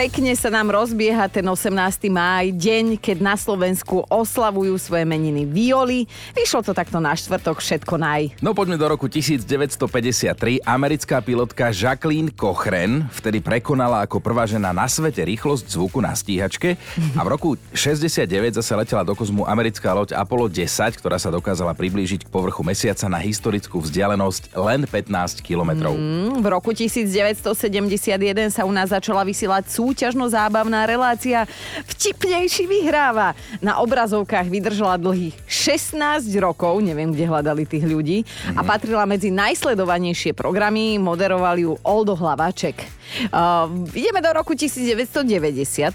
pekne 0.00 0.32
sa 0.32 0.48
nám 0.48 0.72
rozbieha 0.72 1.28
ten 1.28 1.44
18. 1.44 1.76
máj, 2.08 2.56
deň, 2.56 2.96
keď 2.96 3.20
na 3.20 3.36
Slovensku 3.36 4.00
oslavujú 4.08 4.80
svoje 4.80 5.04
meniny 5.04 5.44
Violi. 5.44 6.08
Vyšlo 6.32 6.64
to 6.64 6.72
takto 6.72 7.04
na 7.04 7.12
štvrtok, 7.12 7.60
všetko 7.60 8.00
naj. 8.00 8.32
No 8.40 8.56
poďme 8.56 8.80
do 8.80 8.88
roku 8.88 9.12
1953. 9.12 10.64
Americká 10.64 11.20
pilotka 11.20 11.68
Jacqueline 11.68 12.32
Cochrane 12.32 13.12
vtedy 13.12 13.44
prekonala 13.44 14.08
ako 14.08 14.24
prvá 14.24 14.48
žena 14.48 14.72
na 14.72 14.88
svete 14.88 15.20
rýchlosť 15.20 15.68
zvuku 15.68 16.00
na 16.00 16.16
stíhačke 16.16 16.80
a 17.12 17.20
v 17.20 17.28
roku 17.28 17.60
69 17.76 18.56
zase 18.56 18.72
letela 18.72 19.04
do 19.04 19.12
kozmu 19.12 19.44
americká 19.44 19.92
loď 19.92 20.16
Apollo 20.16 20.48
10, 20.48 20.96
ktorá 20.96 21.20
sa 21.20 21.28
dokázala 21.28 21.76
priblížiť 21.76 22.24
k 22.24 22.32
povrchu 22.32 22.64
mesiaca 22.64 23.04
na 23.04 23.20
historickú 23.20 23.84
vzdialenosť 23.84 24.56
len 24.56 24.88
15 24.88 25.44
kilometrov. 25.44 25.92
Mm, 25.92 26.40
v 26.40 26.46
roku 26.48 26.72
1971 26.72 28.48
sa 28.48 28.64
u 28.64 28.72
nás 28.72 28.88
začala 28.88 29.28
vysielať 29.28 29.89
súťažno-zábavná 29.90 30.86
relácia 30.86 31.50
Vtipnejší 31.90 32.70
vyhráva. 32.70 33.34
Na 33.58 33.82
obrazovkách 33.82 34.46
vydržala 34.46 34.94
dlhých 35.02 35.34
16 35.50 36.30
rokov, 36.38 36.78
neviem, 36.78 37.10
kde 37.10 37.26
hľadali 37.26 37.66
tých 37.66 37.82
ľudí, 37.82 38.22
a 38.54 38.62
patrila 38.62 39.02
medzi 39.02 39.34
najsledovanejšie 39.34 40.30
programy, 40.38 41.02
moderoval 41.02 41.58
ju 41.58 41.72
Oldo 41.82 42.14
Hlavaček. 42.14 42.86
Uh, 43.34 43.66
ideme 43.90 44.22
do 44.22 44.30
roku 44.30 44.54
1990, 44.54 45.26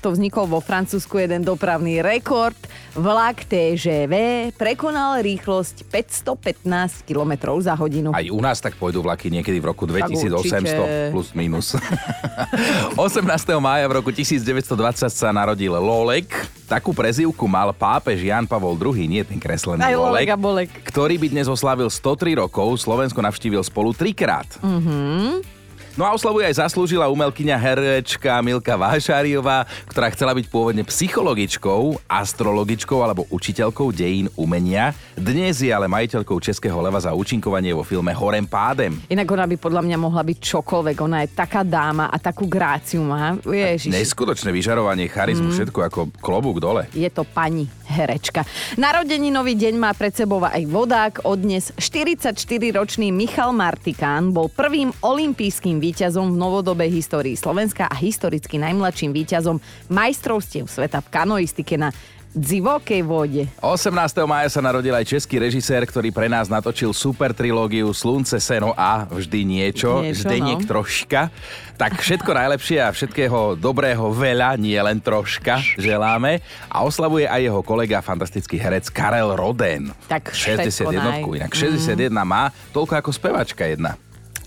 to 0.04 0.12
vznikol 0.12 0.52
vo 0.52 0.60
Francúzsku 0.60 1.16
jeden 1.16 1.48
dopravný 1.48 2.04
rekord. 2.04 2.60
Vlak 2.92 3.48
TGV 3.48 4.12
prekonal 4.56 5.24
rýchlosť 5.24 5.88
515 5.88 7.08
km 7.08 7.56
za 7.64 7.72
hodinu. 7.80 8.12
Aj 8.12 8.28
u 8.28 8.40
nás 8.44 8.60
tak 8.60 8.76
pôjdu 8.76 9.00
vlaky 9.00 9.32
niekedy 9.32 9.64
v 9.64 9.66
roku 9.72 9.88
2800 9.88 11.16
plus 11.16 11.32
minus. 11.32 11.76
18. 13.00 13.24
mája 13.60 13.75
v 13.84 13.92
roku 14.00 14.16
1920 14.16 15.12
sa 15.12 15.30
narodil 15.36 15.76
Lolek. 15.76 16.32
Takú 16.72 16.96
prezývku 16.96 17.44
mal 17.44 17.76
pápež 17.76 18.24
Jan 18.24 18.48
Pavol 18.48 18.80
II, 18.80 19.04
nie 19.06 19.22
ten 19.28 19.36
kreslený 19.36 19.84
Aj 19.84 19.92
Lolek, 19.92 20.32
Lolek 20.32 20.40
Bolek. 20.40 20.70
ktorý 20.88 21.20
by 21.20 21.28
dnes 21.36 21.52
oslavil 21.52 21.92
103 21.92 22.40
rokov. 22.40 22.80
Slovensko 22.80 23.20
navštívil 23.20 23.62
spolu 23.66 23.92
trikrát. 23.92 24.48
Mhm. 24.64 25.55
No 25.96 26.04
a 26.04 26.12
oslavuje 26.12 26.44
aj 26.44 26.60
zaslúžila 26.60 27.08
umelkyňa 27.08 27.56
herečka 27.56 28.44
Milka 28.44 28.76
Vášáriová, 28.76 29.64
ktorá 29.88 30.12
chcela 30.12 30.36
byť 30.36 30.52
pôvodne 30.52 30.84
psychologičkou, 30.84 32.04
astrologičkou 32.12 33.00
alebo 33.00 33.24
učiteľkou 33.32 33.96
dejín 33.96 34.28
umenia. 34.36 34.92
Dnes 35.16 35.64
je 35.64 35.72
ale 35.72 35.88
majiteľkou 35.88 36.36
Českého 36.44 36.76
leva 36.84 37.00
za 37.00 37.16
účinkovanie 37.16 37.72
vo 37.72 37.88
filme 37.88 38.12
Horem 38.12 38.44
pádem. 38.44 39.00
Inak 39.08 39.24
ona 39.32 39.48
by 39.48 39.56
podľa 39.56 39.88
mňa 39.88 39.96
mohla 39.96 40.20
byť 40.28 40.38
čokoľvek. 40.44 40.98
Ona 41.00 41.18
je 41.24 41.30
taká 41.32 41.64
dáma 41.64 42.12
a 42.12 42.20
takú 42.20 42.44
gráciu 42.44 43.00
má. 43.00 43.40
Ježiš. 43.48 43.96
Neskutočné 43.96 44.52
vyžarovanie, 44.52 45.08
charizmu, 45.08 45.48
mm. 45.48 45.56
všetko 45.56 45.80
ako 45.80 46.00
klobúk 46.20 46.60
dole. 46.60 46.92
Je 46.92 47.08
to 47.08 47.24
pani 47.24 47.72
herečka. 47.88 48.44
Narodeninový 48.76 49.56
deň 49.56 49.74
má 49.80 49.96
pred 49.96 50.12
sebou 50.12 50.44
aj 50.44 50.60
vodák. 50.68 51.14
Odnes 51.24 51.72
44-ročný 51.80 53.16
Michal 53.16 53.56
Martikán 53.56 54.36
bol 54.36 54.52
prvým 54.52 54.92
olympijským 55.00 55.85
víťazom 55.86 56.34
v 56.34 56.38
novodobej 56.42 56.90
histórii 56.90 57.38
Slovenska 57.38 57.86
a 57.86 57.94
historicky 57.94 58.58
najmladším 58.58 59.14
víťazom 59.14 59.62
majstrovstiev 59.86 60.66
sveta 60.66 60.98
v 61.06 61.12
kanoistike 61.14 61.78
na 61.78 61.94
divokej 62.36 63.02
vode. 63.08 63.48
18. 63.64 63.96
mája 64.28 64.52
sa 64.52 64.60
narodil 64.60 64.92
aj 64.92 65.08
český 65.08 65.40
režisér, 65.40 65.88
ktorý 65.88 66.12
pre 66.12 66.28
nás 66.28 66.52
natočil 66.52 66.92
super 66.92 67.32
trilógiu 67.32 67.88
Slunce, 67.96 68.44
Seno 68.44 68.76
a 68.76 69.08
vždy 69.08 69.48
niečo, 69.48 70.04
Niečo, 70.04 70.28
Zdeniek 70.28 70.60
no. 70.60 70.68
troška. 70.68 71.32
Tak 71.80 72.04
všetko 72.04 72.32
najlepšie 72.36 72.84
a 72.84 72.92
všetkého 72.92 73.56
dobrého 73.56 74.12
veľa, 74.12 74.60
nie 74.60 74.76
len 74.76 75.00
troška, 75.00 75.64
želáme. 75.80 76.44
A 76.68 76.84
oslavuje 76.84 77.24
aj 77.24 77.40
jeho 77.40 77.64
kolega, 77.64 78.04
fantastický 78.04 78.60
herec 78.60 78.92
Karel 78.92 79.32
Roden. 79.40 79.96
Tak 80.12 80.36
všetko 80.36 80.92
61, 80.92 81.00
naj. 81.00 81.22
inak 81.40 81.52
61 81.56 82.12
má, 82.28 82.52
toľko 82.76 83.00
ako 83.00 83.12
spevačka 83.16 83.64
jedna. 83.64 83.96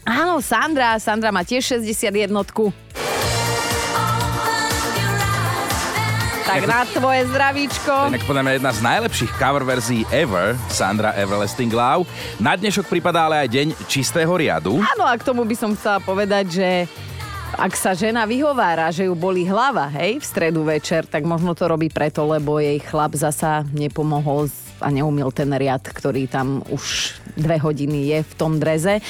Áno, 0.07 0.43
Sandra. 0.43 0.99
Sandra 1.03 1.31
má 1.35 1.43
tiež 1.43 1.79
61. 1.79 2.31
Tak 6.49 6.65
na 6.65 6.81
tvoje 6.89 7.29
zdravíčko. 7.29 8.09
Inak 8.09 8.25
podľa 8.25 8.43
mňa 8.43 8.53
jedna 8.57 8.73
z 8.73 8.81
najlepších 8.81 9.33
cover 9.37 9.69
verzií 9.69 10.09
ever, 10.09 10.57
Sandra 10.73 11.13
Everlasting 11.13 11.69
Love. 11.69 12.09
Na 12.41 12.57
dnešok 12.57 12.89
pripadá 12.89 13.29
ale 13.29 13.45
aj 13.45 13.49
deň 13.53 13.69
čistého 13.85 14.33
riadu. 14.33 14.81
Áno, 14.81 15.05
a 15.05 15.13
k 15.13 15.29
tomu 15.29 15.45
by 15.45 15.53
som 15.53 15.77
chcela 15.77 16.01
povedať, 16.01 16.45
že 16.49 16.69
ak 17.53 17.73
sa 17.77 17.93
žena 17.93 18.25
vyhovára, 18.25 18.89
že 18.89 19.09
ju 19.09 19.15
boli 19.17 19.45
hlava, 19.45 19.93
hej, 20.01 20.21
v 20.21 20.25
stredu 20.25 20.65
večer, 20.65 21.05
tak 21.05 21.29
možno 21.29 21.53
to 21.53 21.69
robí 21.69 21.93
preto, 21.93 22.25
lebo 22.25 22.61
jej 22.61 22.81
chlap 22.81 23.13
zasa 23.13 23.65
nepomohol 23.73 24.49
a 24.81 24.89
neumil 24.89 25.29
ten 25.33 25.53
riad, 25.53 25.85
ktorý 25.85 26.33
tam 26.33 26.65
už 26.73 27.13
dve 27.37 27.61
hodiny 27.61 28.15
je 28.15 28.19
v 28.25 28.33
tom 28.41 28.57
dreze. 28.57 29.05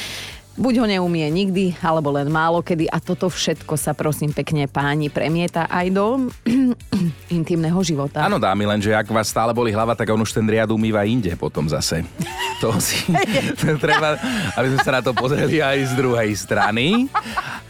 Buď 0.58 0.74
ho 0.82 0.86
neumie 0.90 1.22
nikdy, 1.30 1.78
alebo 1.78 2.10
len 2.10 2.26
málo 2.34 2.66
kedy 2.66 2.90
a 2.90 2.98
toto 2.98 3.30
všetko 3.30 3.78
sa 3.78 3.94
prosím 3.94 4.34
pekne 4.34 4.66
páni 4.66 5.06
premieta 5.06 5.70
aj 5.70 5.86
do 5.94 6.26
intimného 7.38 7.78
života. 7.86 8.26
Áno, 8.26 8.42
dámy, 8.42 8.66
lenže 8.66 8.90
ak 8.90 9.06
vás 9.06 9.30
stále 9.30 9.54
boli 9.54 9.70
hlava, 9.70 9.94
tak 9.94 10.10
on 10.10 10.18
už 10.18 10.34
ten 10.34 10.42
riad 10.42 10.66
umýva 10.74 11.06
inde 11.06 11.30
potom 11.38 11.70
zase. 11.70 12.02
To 12.58 12.74
si 12.82 12.98
treba, 13.86 14.18
aby 14.58 14.66
sme 14.74 14.80
sa 14.82 14.98
na 14.98 14.98
to 14.98 15.14
pozreli 15.14 15.62
aj 15.62 15.78
z 15.78 15.92
druhej 15.94 16.26
strany. 16.34 17.06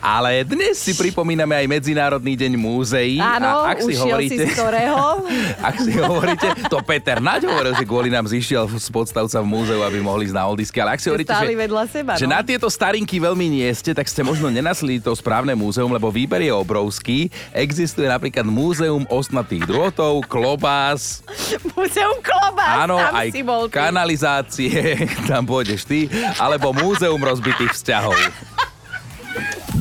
Ale 0.00 0.48
dnes 0.48 0.80
si 0.80 0.96
pripomíname 0.96 1.52
aj 1.52 1.66
Medzinárodný 1.68 2.32
deň 2.38 2.56
múzeí. 2.56 3.20
Áno, 3.20 3.68
a 3.68 3.76
ak 3.76 3.84
si 3.84 3.92
hovoríte, 3.98 4.48
si 4.48 4.48
z 4.48 4.56
ktorého? 4.56 5.28
ak 5.68 5.76
si 5.76 5.92
hovoríte, 5.92 6.48
to 6.72 6.80
Peter 6.86 7.20
Naď 7.20 7.52
hovoril, 7.52 7.76
že 7.76 7.84
kvôli 7.84 8.08
nám 8.08 8.30
zišiel 8.30 8.64
z 8.80 8.88
podstavca 8.88 9.44
v 9.44 9.46
múzeu, 9.50 9.84
aby 9.84 10.00
mohli 10.00 10.30
ísť 10.30 10.36
na 10.40 10.48
oldisky. 10.48 10.80
Ale 10.80 10.96
ak 10.96 11.04
si 11.04 11.12
hovoríte, 11.12 11.36
Stáli 11.36 11.52
že, 11.52 11.60
vedľa 11.68 11.84
seba, 11.90 12.12
že 12.16 12.24
no. 12.24 12.32
na 12.32 12.40
tieto 12.40 12.72
starinky 12.78 13.18
veľmi 13.18 13.50
nie 13.50 13.66
ste, 13.74 13.90
tak 13.90 14.06
ste 14.06 14.22
možno 14.22 14.54
nenasli 14.54 15.02
to 15.02 15.10
správne 15.10 15.50
múzeum, 15.58 15.90
lebo 15.90 16.14
výber 16.14 16.46
je 16.46 16.54
obrovský. 16.54 17.26
Existuje 17.50 18.06
napríklad 18.06 18.46
múzeum 18.46 19.02
ostnatých 19.10 19.66
drôtov, 19.66 20.22
klobás, 20.30 21.26
Múzeum 21.74 22.22
klobás, 22.22 22.86
áno, 22.86 23.02
tam 23.02 23.18
aj 23.18 23.28
si 23.34 23.42
bol 23.42 23.66
ty. 23.66 23.74
kanalizácie, 23.82 24.94
tam 25.30 25.42
pôjdeš 25.42 25.82
ty, 25.90 26.06
alebo 26.38 26.70
múzeum 26.70 27.18
rozbitých 27.18 27.74
vzťahov. 27.74 28.14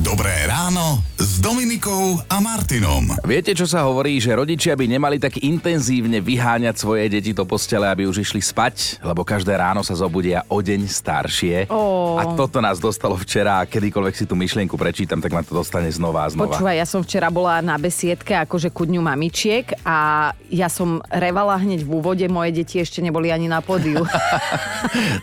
Dobré 0.08 0.48
ráno 0.48 1.04
s 1.20 1.36
Dominikou 1.36 2.16
a 2.32 2.40
Martinom. 2.40 3.12
Viete, 3.28 3.52
čo 3.52 3.68
sa 3.68 3.84
hovorí, 3.84 4.16
že 4.16 4.32
rodičia 4.32 4.72
by 4.72 4.88
nemali 4.88 5.20
tak 5.20 5.36
intenzívne 5.36 6.24
vyháňať 6.24 6.80
svoje 6.80 7.12
deti 7.12 7.36
do 7.36 7.44
postele, 7.44 7.84
aby 7.84 8.08
už 8.08 8.24
išli 8.24 8.40
spať, 8.40 9.04
lebo 9.04 9.20
každé 9.20 9.52
ráno 9.52 9.84
sa 9.84 9.92
zobudia 9.92 10.48
o 10.48 10.64
deň 10.64 10.88
staršie. 10.88 11.68
Ó. 11.68 12.16
A 12.16 12.24
toto 12.32 12.64
nás 12.64 12.80
dostalo 12.80 13.20
včera 13.20 13.60
a 13.60 13.68
kedykoľvek 13.68 14.14
si 14.16 14.24
tú 14.24 14.32
myšlienku 14.32 14.80
prečítam, 14.80 15.20
tak 15.20 15.28
ma 15.28 15.44
to 15.44 15.52
dostane 15.52 15.92
znova 15.92 16.24
a 16.24 16.32
znova. 16.32 16.56
Počúvaj, 16.56 16.80
ja 16.80 16.88
som 16.88 17.04
včera 17.04 17.28
bola 17.28 17.60
na 17.60 17.76
besiedke 17.76 18.32
akože 18.32 18.72
ku 18.72 18.88
dňu 18.88 19.04
mamičiek 19.04 19.76
a 19.84 20.32
ja 20.48 20.72
som 20.72 21.04
revala 21.12 21.60
hneď 21.60 21.84
v 21.84 21.90
úvode, 21.92 22.24
moje 22.32 22.56
deti 22.56 22.80
ešte 22.80 23.04
neboli 23.04 23.28
ani 23.28 23.44
na 23.44 23.60
pódiu. 23.60 24.08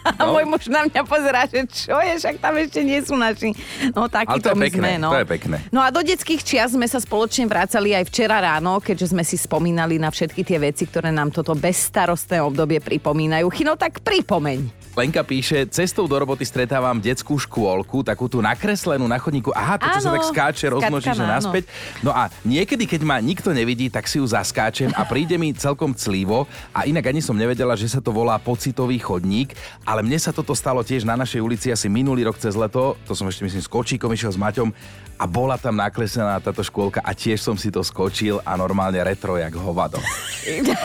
a 0.06 0.22
No. 0.22 0.38
môj 0.38 0.46
muž 0.46 0.70
na 0.70 0.86
mňa 0.86 1.02
pozerá, 1.10 1.50
že 1.50 1.66
čo 1.66 1.98
je, 1.98 2.22
však 2.22 2.38
tam 2.38 2.54
ešte 2.62 2.86
nie 2.86 3.02
sú 3.02 3.18
naši. 3.18 3.50
No 3.98 4.06
Ale 4.06 4.14
takýto 4.14 4.46
to 4.46 4.50
je 4.54 4.62
my 4.62 4.75
pekné, 4.76 5.00
sme, 5.00 5.04
no. 5.04 5.10
to 5.16 5.22
je 5.24 5.28
pekné. 5.28 5.58
No 5.72 5.80
a 5.80 5.88
do 5.90 6.04
detských 6.04 6.44
čias 6.44 6.76
sme 6.76 6.86
sa 6.86 7.00
spoločne 7.00 7.48
vrácali 7.48 7.96
aj 7.96 8.12
včera 8.12 8.44
ráno, 8.44 8.84
keďže 8.84 9.16
sme 9.16 9.24
si 9.24 9.40
spomínali 9.40 9.96
na 9.96 10.12
všetky 10.12 10.44
tie 10.44 10.60
veci, 10.60 10.84
ktoré 10.86 11.10
nám 11.10 11.32
toto 11.32 11.56
bezstarostné 11.56 12.44
obdobie 12.44 12.84
pripomínajú. 12.84 13.48
Chino, 13.50 13.74
tak 13.80 14.04
pripomeň. 14.04 14.85
Lenka 14.96 15.28
píše, 15.28 15.68
cestou 15.68 16.08
do 16.08 16.16
roboty 16.16 16.48
stretávam 16.48 16.96
detskú 17.04 17.36
škôlku, 17.36 18.00
takú 18.00 18.32
tú 18.32 18.40
nakreslenú 18.40 19.12
na 19.12 19.20
chodníku. 19.20 19.52
Aha, 19.52 19.76
to, 19.76 19.92
čo 19.92 20.08
sa 20.08 20.16
tak 20.16 20.24
skáče, 20.32 20.72
rozmnoží, 20.72 21.12
že 21.12 21.28
naspäť. 21.28 21.68
No 22.00 22.16
a 22.16 22.32
niekedy, 22.48 22.88
keď 22.88 23.04
ma 23.04 23.20
nikto 23.20 23.52
nevidí, 23.52 23.92
tak 23.92 24.08
si 24.08 24.24
ju 24.24 24.26
zaskáčem 24.26 24.96
a 24.96 25.04
príde 25.04 25.36
mi 25.36 25.52
celkom 25.52 25.92
clivo. 25.92 26.48
A 26.72 26.88
inak 26.88 27.12
ani 27.12 27.20
som 27.20 27.36
nevedela, 27.36 27.76
že 27.76 27.92
sa 27.92 28.00
to 28.00 28.16
volá 28.16 28.40
pocitový 28.40 28.96
chodník, 28.96 29.52
ale 29.84 30.00
mne 30.00 30.16
sa 30.16 30.32
toto 30.32 30.56
stalo 30.56 30.80
tiež 30.80 31.04
na 31.04 31.20
našej 31.20 31.44
ulici 31.44 31.68
asi 31.76 31.92
minulý 31.92 32.24
rok 32.32 32.40
cez 32.40 32.56
leto. 32.56 32.96
To 33.04 33.12
som 33.12 33.28
ešte 33.28 33.44
myslím 33.44 33.68
s 33.68 33.68
kočíkom 33.68 34.16
išiel 34.16 34.32
s 34.32 34.40
Maťom 34.40 34.72
a 35.16 35.26
bola 35.26 35.56
tam 35.56 35.76
nakreslená 35.76 36.38
táto 36.38 36.60
škôlka 36.60 37.00
a 37.00 37.12
tiež 37.12 37.40
som 37.40 37.56
si 37.56 37.68
to 37.68 37.80
skočil 37.80 38.40
a 38.42 38.54
normálne 38.54 39.00
retro 39.00 39.36
jak 39.36 39.56
hovado. 39.56 39.98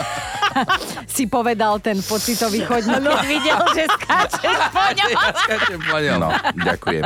si 1.07 1.27
povedal 1.27 1.79
ten 1.79 1.99
pocitový 1.99 2.63
chodník, 2.63 2.99
keď 2.99 3.23
videl, 3.33 3.59
že 3.71 3.83
skáčeš 3.87 4.57
po 4.71 4.83
ňom. 4.97 5.09
Ja 5.09 5.31
skáčem 5.33 5.79
po 5.79 5.97
ňom. 5.97 6.17
No, 6.19 6.29
ďakujem. 6.57 7.03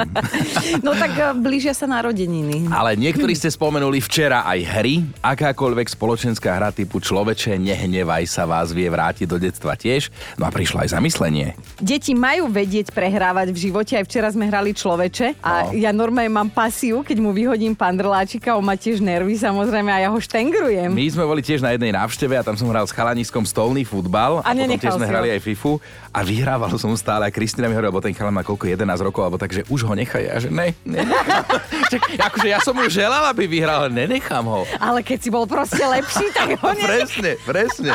No 0.81 0.92
tak 0.94 1.12
e, 1.13 1.24
blížia 1.36 1.74
sa 1.74 1.86
narodeniny. 1.86 2.69
Ale 2.69 2.98
niektorí 2.98 3.33
ste 3.33 3.50
spomenuli 3.50 4.01
včera 4.01 4.45
aj 4.45 4.60
hry. 4.80 4.95
Akákoľvek 5.22 5.88
spoločenská 5.89 6.57
hra 6.57 6.69
typu 6.69 6.98
človeče, 6.98 7.57
nehnevaj 7.57 8.25
sa 8.25 8.45
vás 8.45 8.69
vie 8.69 8.88
vrátiť 8.88 9.25
do 9.25 9.38
detstva 9.38 9.74
tiež. 9.74 10.10
No 10.38 10.45
a 10.45 10.54
prišlo 10.54 10.81
aj 10.81 10.94
zamyslenie. 10.94 11.54
Deti 11.77 12.13
majú 12.13 12.50
vedieť 12.50 12.89
prehrávať 12.92 13.54
v 13.54 13.57
živote. 13.62 13.94
Aj 13.94 14.06
včera 14.06 14.30
sme 14.30 14.45
hrali 14.45 14.74
človeče 14.74 15.42
a 15.42 15.54
No. 15.56 15.72
ja 15.72 15.89
normálne 15.89 16.30
mám 16.30 16.51
pasiu, 16.51 17.00
keď 17.01 17.15
mu 17.20 17.36
vyhodím 17.36 17.74
pandrláčika, 17.74 18.56
on 18.56 18.66
má 18.66 18.76
tiež 18.76 19.04
nervy 19.04 19.36
samozrejme 19.36 19.92
a 19.92 20.00
ja 20.06 20.10
ho 20.10 20.20
štengrujem. 20.20 20.90
My 20.92 21.06
sme 21.12 21.24
boli 21.28 21.42
tiež 21.44 21.62
na 21.62 21.76
jednej 21.76 21.92
návšteve 21.92 22.40
a 22.40 22.44
tam 22.46 22.56
som 22.56 22.68
hral 22.72 22.88
s 22.88 22.94
chalaniskom 22.96 23.44
stolný 23.44 23.84
futbal 23.84 24.40
A 24.42 24.52
a, 24.52 24.56
potom 24.56 24.80
tiež 24.80 24.94
sme 24.96 25.08
ho. 25.08 25.12
hrali 25.12 25.28
aj 25.36 25.40
FIFU 25.44 25.78
a 26.12 26.20
vyhrával 26.24 26.72
som 26.80 26.92
stále 26.96 27.28
a 27.28 27.32
Kristina 27.32 27.68
mi 27.68 27.76
hovorila, 27.76 27.92
lebo 27.92 28.04
ten 28.04 28.16
chalan 28.16 28.34
má 28.36 28.44
koľko 28.44 28.66
11 28.68 29.06
rokov, 29.06 29.22
alebo 29.28 29.38
tak, 29.40 29.52
že 29.52 29.62
už 29.68 29.84
ho 29.88 29.94
nechaj. 29.94 30.24
A 30.32 30.38
že 30.40 30.50
ne, 30.50 30.72
akože 32.28 32.48
ja 32.48 32.60
som 32.64 32.76
mu 32.76 32.88
želal, 32.88 33.28
aby 33.32 33.48
vyhral, 33.48 33.88
ale 33.88 33.92
nenechám 33.94 34.46
ho. 34.46 34.64
Ale 34.80 35.04
keď 35.04 35.18
si 35.20 35.30
bol 35.30 35.46
proste 35.48 35.82
lepší, 35.82 36.32
tak 36.32 36.56
ho 36.60 36.70
ne... 36.78 36.84
Presne, 36.84 37.32
presne. 37.44 37.92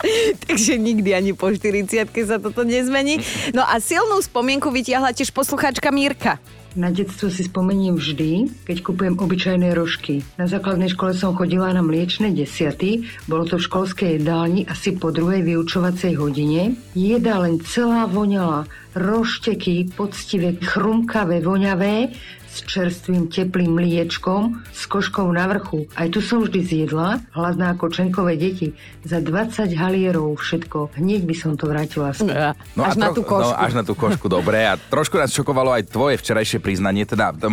Takže 0.48 0.80
nikdy 0.80 1.12
ani 1.12 1.30
po 1.36 1.52
40 1.52 2.08
sa 2.24 2.36
toto 2.40 2.64
nezmení. 2.64 3.20
No 3.52 3.64
a 3.64 3.76
silnú 3.78 4.16
spomienku 4.20 4.72
vytiahla 4.72 5.12
tiež 5.12 5.28
poslucháčka 5.32 5.92
Mírka. 5.92 6.40
Na 6.78 6.94
detstvo 6.94 7.26
si 7.34 7.42
spomeniem 7.42 7.98
vždy, 7.98 8.46
keď 8.62 8.76
kupujem 8.86 9.18
obyčajné 9.18 9.74
rožky. 9.74 10.22
Na 10.38 10.46
základnej 10.46 10.94
škole 10.94 11.18
som 11.18 11.34
chodila 11.34 11.74
na 11.74 11.82
mliečne 11.82 12.30
desiaty, 12.30 13.10
bolo 13.26 13.42
to 13.42 13.58
v 13.58 13.66
školskej 13.66 14.08
jedálni 14.22 14.62
asi 14.70 14.94
po 14.94 15.10
druhej 15.10 15.42
vyučovacej 15.42 16.14
hodine. 16.14 16.78
Jedáleň 16.94 17.66
celá 17.66 18.06
voňala, 18.06 18.70
rošteky, 18.94 19.90
poctivé, 19.98 20.62
chrumkavé, 20.62 21.42
voňavé, 21.42 22.14
s 22.50 22.66
čerstvým 22.66 23.30
teplým 23.30 23.70
mliečkom, 23.70 24.58
s 24.66 24.82
koškou 24.84 25.30
na 25.30 25.46
vrchu. 25.46 25.86
Aj 25.94 26.10
tu 26.10 26.18
som 26.18 26.42
vždy 26.42 26.60
zjedla, 26.60 27.22
hladná 27.30 27.72
ako 27.72 27.86
čenkové 27.88 28.34
deti. 28.34 28.74
Za 29.00 29.22
20 29.22 29.70
halierov 29.72 30.34
všetko. 30.36 30.98
Hneď 30.98 31.22
by 31.24 31.34
som 31.34 31.54
to 31.54 31.64
vrátila 31.64 32.10
späť. 32.10 32.58
No 32.74 32.82
až 32.82 32.98
a 32.98 33.00
na 33.00 33.08
tú 33.10 33.22
No, 33.22 33.30
košku. 33.30 33.54
až 33.54 33.72
na 33.72 33.82
tú 33.86 33.94
košku, 33.94 34.26
dobre. 34.26 34.66
A 34.66 34.74
trošku 34.74 35.14
nás 35.14 35.30
šokovalo 35.30 35.70
aj 35.70 35.86
tvoje 35.86 36.18
včerajšie 36.18 36.58
priznanie, 36.58 37.06
teda 37.06 37.30
to 37.32 37.46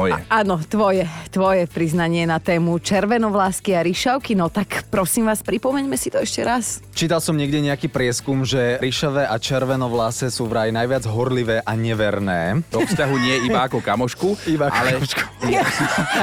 moje. 0.00 0.12
Moje. 0.16 0.24
Áno, 0.32 0.56
tvoje, 0.64 1.04
tvoje 1.28 1.68
priznanie 1.68 2.24
na 2.24 2.40
tému 2.40 2.80
červenovlásky 2.80 3.76
a 3.76 3.84
ryšavky. 3.84 4.32
No 4.32 4.48
tak 4.48 4.88
prosím 4.88 5.28
vás, 5.28 5.44
pripomeňme 5.44 5.94
si 6.00 6.08
to 6.08 6.24
ešte 6.24 6.40
raz. 6.40 6.80
Čítal 6.96 7.20
som 7.20 7.36
niekde 7.36 7.60
nejaký 7.60 7.92
prieskum, 7.92 8.42
že 8.48 8.80
ryšavé 8.80 9.28
a 9.28 9.36
červenovlase 9.36 10.32
sú 10.32 10.48
vraj 10.48 10.72
najviac 10.72 11.04
horlivé 11.04 11.60
a 11.60 11.72
neverné. 11.76 12.64
Do 12.72 12.80
vzťahu 12.80 13.14
nie 13.20 13.36
iba 13.44 13.68
ako 13.68 13.84
kamošku, 13.84 14.28
Iba 14.48 14.72
ako 14.72 14.76
ale, 14.80 14.90
kamošku. 14.96 15.22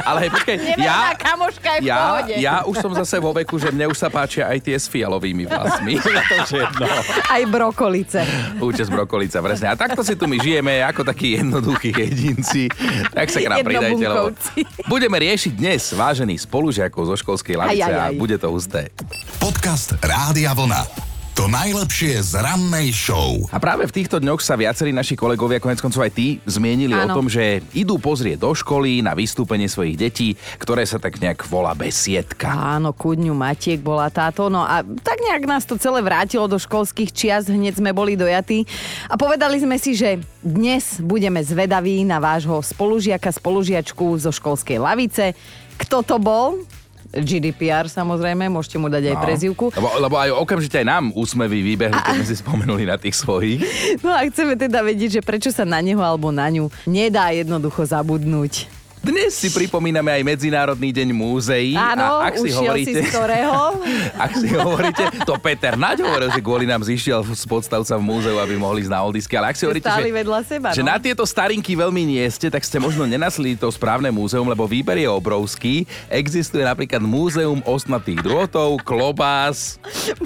ale 0.10 0.20
Neverná 0.48 0.82
ja, 0.82 1.14
kamoška 1.14 1.70
je 1.78 1.80
v 1.82 1.86
ja, 1.86 1.98
pohode. 1.98 2.34
ja 2.40 2.56
už 2.66 2.76
som 2.82 2.92
zase 2.98 3.18
vo 3.22 3.32
veku, 3.36 3.60
že 3.62 3.70
mne 3.70 3.92
už 3.92 3.98
sa 3.98 4.10
páčia 4.10 4.50
aj 4.50 4.60
tie 4.64 4.76
s 4.78 4.90
fialovými 4.90 5.46
vlasmi. 5.46 6.00
to. 6.50 6.86
Aj 7.30 7.44
brokolice. 7.46 8.24
Účes 8.58 8.88
brokolica, 8.90 9.44
presne. 9.44 9.70
A 9.70 9.76
takto 9.78 10.02
si 10.02 10.16
tu 10.16 10.26
my 10.26 10.38
žijeme 10.40 10.82
ako 10.82 11.04
takí 11.06 11.38
jednoduchí 11.38 11.92
jedinci. 11.94 12.72
Tak 13.12 13.28
sa 13.30 13.40
k 13.44 13.50
nám 13.52 13.67
pridajte, 13.68 14.06
lebo 14.08 14.28
budeme 14.94 15.18
riešiť 15.20 15.54
dnes 15.56 15.82
vážených 15.94 16.40
spolužiakov 16.48 17.04
zo 17.08 17.16
školskej 17.20 17.56
lavice 17.60 17.84
Aj, 17.84 18.12
aj, 18.12 18.16
a 18.16 18.20
bude 18.20 18.36
to 18.40 18.48
husté. 18.52 18.92
Podcast 19.38 19.96
Rádia 20.00 20.56
Vlna. 20.56 21.07
To 21.38 21.46
najlepšie 21.46 22.18
z 22.34 22.42
rannej 22.42 22.90
show. 22.90 23.46
A 23.54 23.62
práve 23.62 23.86
v 23.86 23.94
týchto 23.94 24.18
dňoch 24.18 24.42
sa 24.42 24.58
viacerí 24.58 24.90
naši 24.90 25.14
kolegovia, 25.14 25.62
konec 25.62 25.78
koncov 25.78 26.10
aj 26.10 26.18
ty, 26.18 26.42
zmienili 26.50 26.98
Áno. 26.98 27.14
o 27.14 27.18
tom, 27.22 27.30
že 27.30 27.62
idú 27.78 28.02
pozrieť 28.02 28.42
do 28.42 28.58
školy 28.58 29.06
na 29.06 29.14
vystúpenie 29.14 29.70
svojich 29.70 30.02
detí, 30.02 30.34
ktoré 30.58 30.82
sa 30.90 30.98
tak 30.98 31.22
nejak 31.22 31.46
volá 31.46 31.78
besiedka. 31.78 32.50
Áno, 32.50 32.90
ku 32.90 33.14
dňu 33.14 33.38
Matiek 33.38 33.78
bola 33.78 34.10
táto. 34.10 34.50
No 34.50 34.66
a 34.66 34.82
tak 34.82 35.22
nejak 35.22 35.46
nás 35.46 35.70
to 35.70 35.78
celé 35.78 36.02
vrátilo 36.02 36.50
do 36.50 36.58
školských 36.58 37.14
čias, 37.14 37.54
hneď 37.54 37.86
sme 37.86 37.94
boli 37.94 38.18
dojatí. 38.18 38.66
A 39.06 39.14
povedali 39.14 39.62
sme 39.62 39.78
si, 39.78 39.94
že 39.94 40.18
dnes 40.42 40.98
budeme 41.06 41.38
zvedaví 41.46 42.02
na 42.02 42.18
vášho 42.18 42.66
spolužiaka, 42.66 43.30
spolužiačku 43.30 44.10
zo 44.18 44.34
školskej 44.34 44.82
lavice. 44.82 45.38
Kto 45.78 46.02
to 46.02 46.18
bol? 46.18 46.66
GDPR 47.10 47.86
samozrejme, 47.86 48.48
môžete 48.48 48.76
mu 48.76 48.88
dať 48.88 49.04
aj 49.08 49.16
No. 49.16 49.24
prezivku. 49.24 49.66
Lebo, 49.72 49.90
lebo 49.98 50.16
aj 50.16 50.30
okamžite 50.34 50.78
aj 50.78 50.88
nám 50.88 51.04
úsmevy 51.12 51.64
vybehli, 51.66 51.96
keď 51.96 52.14
sme 52.16 52.28
si 52.28 52.36
spomenuli 52.38 52.84
na 52.84 52.96
tých 52.96 53.16
svojich. 53.16 53.60
No 54.00 54.12
a 54.12 54.24
chceme 54.24 54.54
teda 54.54 54.82
vedieť, 54.82 55.20
že 55.20 55.22
prečo 55.22 55.50
sa 55.50 55.64
na 55.64 55.80
neho 55.80 56.00
alebo 56.00 56.30
na 56.30 56.48
ňu 56.48 56.68
nedá 56.84 57.32
jednoducho 57.32 57.84
zabudnúť. 57.84 58.77
Dnes 59.08 59.40
si 59.40 59.48
pripomíname 59.48 60.12
aj 60.12 60.22
Medzinárodný 60.28 60.92
deň 60.92 61.16
múzeí. 61.16 61.80
Áno, 61.80 62.20
a 62.20 62.28
ak 62.28 62.44
si 62.44 62.52
hovoríte, 62.52 62.92
si 62.92 63.08
z 63.08 63.16
ktorého? 63.16 63.80
ak 64.28 64.32
si 64.36 64.48
hovoríte, 64.52 65.04
to 65.24 65.40
Peter 65.40 65.80
Naď 65.80 66.04
hovoril, 66.04 66.28
že 66.36 66.44
kvôli 66.44 66.68
nám 66.68 66.84
zišiel 66.84 67.24
z 67.24 67.48
podstavca 67.48 67.96
v 67.96 68.04
múzeu, 68.04 68.36
aby 68.36 68.60
mohli 68.60 68.84
ísť 68.84 68.92
na 68.92 69.00
oldisky. 69.00 69.40
Ale 69.40 69.56
ak 69.56 69.56
si 69.56 69.64
hovoríte, 69.64 69.88
že, 69.88 70.12
vedľa 70.12 70.40
seba, 70.44 70.68
že 70.76 70.84
no. 70.84 70.92
na 70.92 71.00
tieto 71.00 71.24
starinky 71.24 71.72
veľmi 71.80 72.04
nie 72.04 72.26
ste, 72.28 72.52
tak 72.52 72.68
ste 72.68 72.84
možno 72.84 73.08
nenasli 73.08 73.56
to 73.56 73.72
správne 73.72 74.12
múzeum, 74.12 74.44
lebo 74.44 74.68
výber 74.68 75.00
je 75.00 75.08
obrovský. 75.08 75.88
Existuje 76.12 76.68
napríklad 76.68 77.00
múzeum 77.00 77.64
ostnatých 77.64 78.20
drôtov, 78.20 78.84
klobás, 78.84 79.80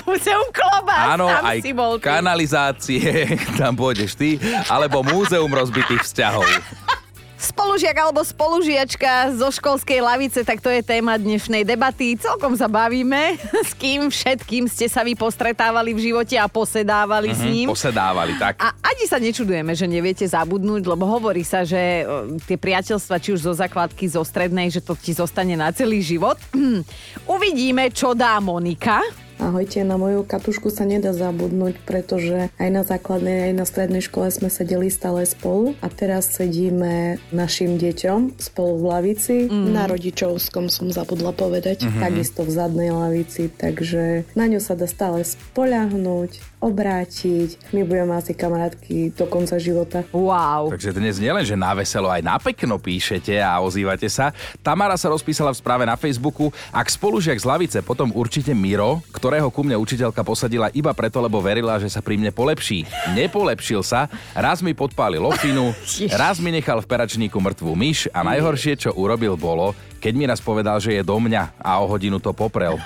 Múzeum 0.06 0.50
klobás, 0.50 1.18
áno, 1.18 1.30
tam 1.30 1.46
aj 1.46 1.58
si 1.62 1.72
bol 1.74 2.02
ty. 2.02 2.10
kanalizácie, 2.10 3.30
tam 3.62 3.78
pôjdeš 3.78 4.18
ty, 4.18 4.42
alebo 4.66 5.06
múzeum 5.06 5.50
rozbitých 5.54 6.02
vzťahov. 6.02 6.50
Spolužiak 7.42 7.98
alebo 7.98 8.22
spolužiačka 8.22 9.34
zo 9.34 9.50
školskej 9.50 9.98
lavice, 9.98 10.46
tak 10.46 10.62
to 10.62 10.70
je 10.70 10.86
téma 10.86 11.18
dnešnej 11.18 11.66
debaty. 11.66 12.14
Celkom 12.14 12.54
sa 12.54 12.70
bavíme, 12.70 13.34
s 13.70 13.74
kým 13.74 14.14
všetkým 14.14 14.70
ste 14.70 14.86
sa 14.86 15.02
vy 15.02 15.18
postretávali 15.18 15.98
v 15.98 16.14
živote 16.14 16.38
a 16.38 16.46
posedávali 16.46 17.34
s 17.34 17.42
ním. 17.42 17.74
Posedávali, 17.74 18.38
tak. 18.38 18.62
A 18.62 18.78
ani 18.86 19.10
sa 19.10 19.18
nečudujeme, 19.18 19.74
že 19.74 19.90
neviete 19.90 20.22
zabudnúť, 20.22 20.86
lebo 20.86 21.10
hovorí 21.10 21.42
sa, 21.42 21.66
že 21.66 22.06
e, 22.06 22.38
tie 22.46 22.62
priateľstva, 22.62 23.18
či 23.18 23.34
už 23.34 23.42
zo 23.42 23.54
základky, 23.58 24.06
zo 24.06 24.22
strednej, 24.22 24.70
že 24.70 24.86
to 24.86 24.94
ti 24.94 25.18
zostane 25.18 25.58
na 25.58 25.74
celý 25.74 26.06
život. 26.06 26.38
Uvidíme, 27.26 27.90
čo 27.90 28.14
dá 28.14 28.38
Monika. 28.38 29.02
Ahojte, 29.42 29.82
na 29.82 29.98
moju 29.98 30.22
katušku 30.22 30.70
sa 30.70 30.86
nedá 30.86 31.18
zabudnúť, 31.18 31.82
pretože 31.82 32.54
aj 32.62 32.70
na 32.70 32.86
základnej, 32.86 33.50
aj 33.50 33.54
na 33.58 33.66
strednej 33.66 34.06
škole 34.06 34.30
sme 34.30 34.54
sedeli 34.54 34.94
stále 34.94 35.26
spolu 35.26 35.74
a 35.82 35.90
teraz 35.90 36.30
sedíme 36.38 37.18
našim 37.34 37.82
deťom 37.82 38.38
spolu 38.38 38.78
v 38.78 38.86
lavici. 38.86 39.36
Mm. 39.50 39.74
Na 39.74 39.90
rodičovskom 39.90 40.70
som 40.70 40.94
zabudla 40.94 41.34
povedať. 41.34 41.90
Mm-hmm. 41.90 42.02
Takisto 42.06 42.46
v 42.46 42.52
zadnej 42.54 42.94
lavici, 42.94 43.50
takže 43.50 44.30
na 44.38 44.46
ňu 44.46 44.62
sa 44.62 44.78
dá 44.78 44.86
stále 44.86 45.26
spoľahnúť, 45.26 46.51
obrátiť. 46.62 47.74
My 47.74 47.82
budeme 47.82 48.14
asi 48.14 48.38
kamarátky 48.38 49.18
do 49.18 49.26
konca 49.26 49.58
života. 49.58 50.06
Wow. 50.14 50.70
Takže 50.70 50.94
dnes 50.94 51.18
nielen, 51.18 51.42
že 51.42 51.58
na 51.58 51.74
veselo, 51.74 52.08
aj 52.14 52.22
na 52.22 52.38
pekno 52.38 52.78
píšete 52.78 53.42
a 53.42 53.58
ozývate 53.60 54.06
sa. 54.06 54.30
Tamara 54.62 54.94
sa 54.96 55.10
rozpísala 55.10 55.50
v 55.52 55.58
správe 55.58 55.84
na 55.90 55.98
Facebooku, 55.98 56.54
ak 56.70 56.88
spolužiak 56.88 57.42
z 57.42 57.50
lavice, 57.50 57.78
potom 57.82 58.14
určite 58.14 58.54
Miro, 58.54 59.02
ktorého 59.10 59.50
ku 59.50 59.66
mne 59.66 59.82
učiteľka 59.82 60.22
posadila 60.22 60.70
iba 60.78 60.94
preto, 60.94 61.18
lebo 61.18 61.42
verila, 61.42 61.82
že 61.82 61.90
sa 61.90 62.00
pri 62.00 62.22
mne 62.22 62.30
polepší. 62.30 62.86
Nepolepšil 63.18 63.82
sa, 63.82 64.06
raz 64.38 64.62
mi 64.62 64.78
podpálil 64.78 65.26
ofinu, 65.26 65.74
raz 66.22 66.38
mi 66.38 66.54
nechal 66.54 66.78
v 66.78 66.88
peračníku 66.88 67.42
mŕtvú 67.42 67.74
myš 67.74 68.06
a 68.14 68.22
najhoršie, 68.22 68.78
čo 68.78 68.94
urobil, 68.94 69.34
bolo, 69.34 69.74
keď 70.02 70.14
mi 70.18 70.26
raz 70.26 70.42
povedal, 70.42 70.82
že 70.82 70.98
je 70.98 71.06
do 71.06 71.14
mňa 71.14 71.62
a 71.62 71.78
o 71.78 71.86
hodinu 71.86 72.18
to 72.18 72.34
poprel. 72.34 72.82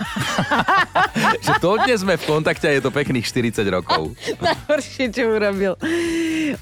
že 1.46 1.56
dodnes 1.64 2.04
sme 2.04 2.20
v 2.20 2.28
kontakte 2.28 2.68
a 2.68 2.76
je 2.76 2.84
to 2.84 2.92
pekných 2.92 3.24
40 3.24 3.64
rokov. 3.72 4.12
Najhoršie, 4.44 5.16
čo 5.16 5.32
urobil. 5.32 5.80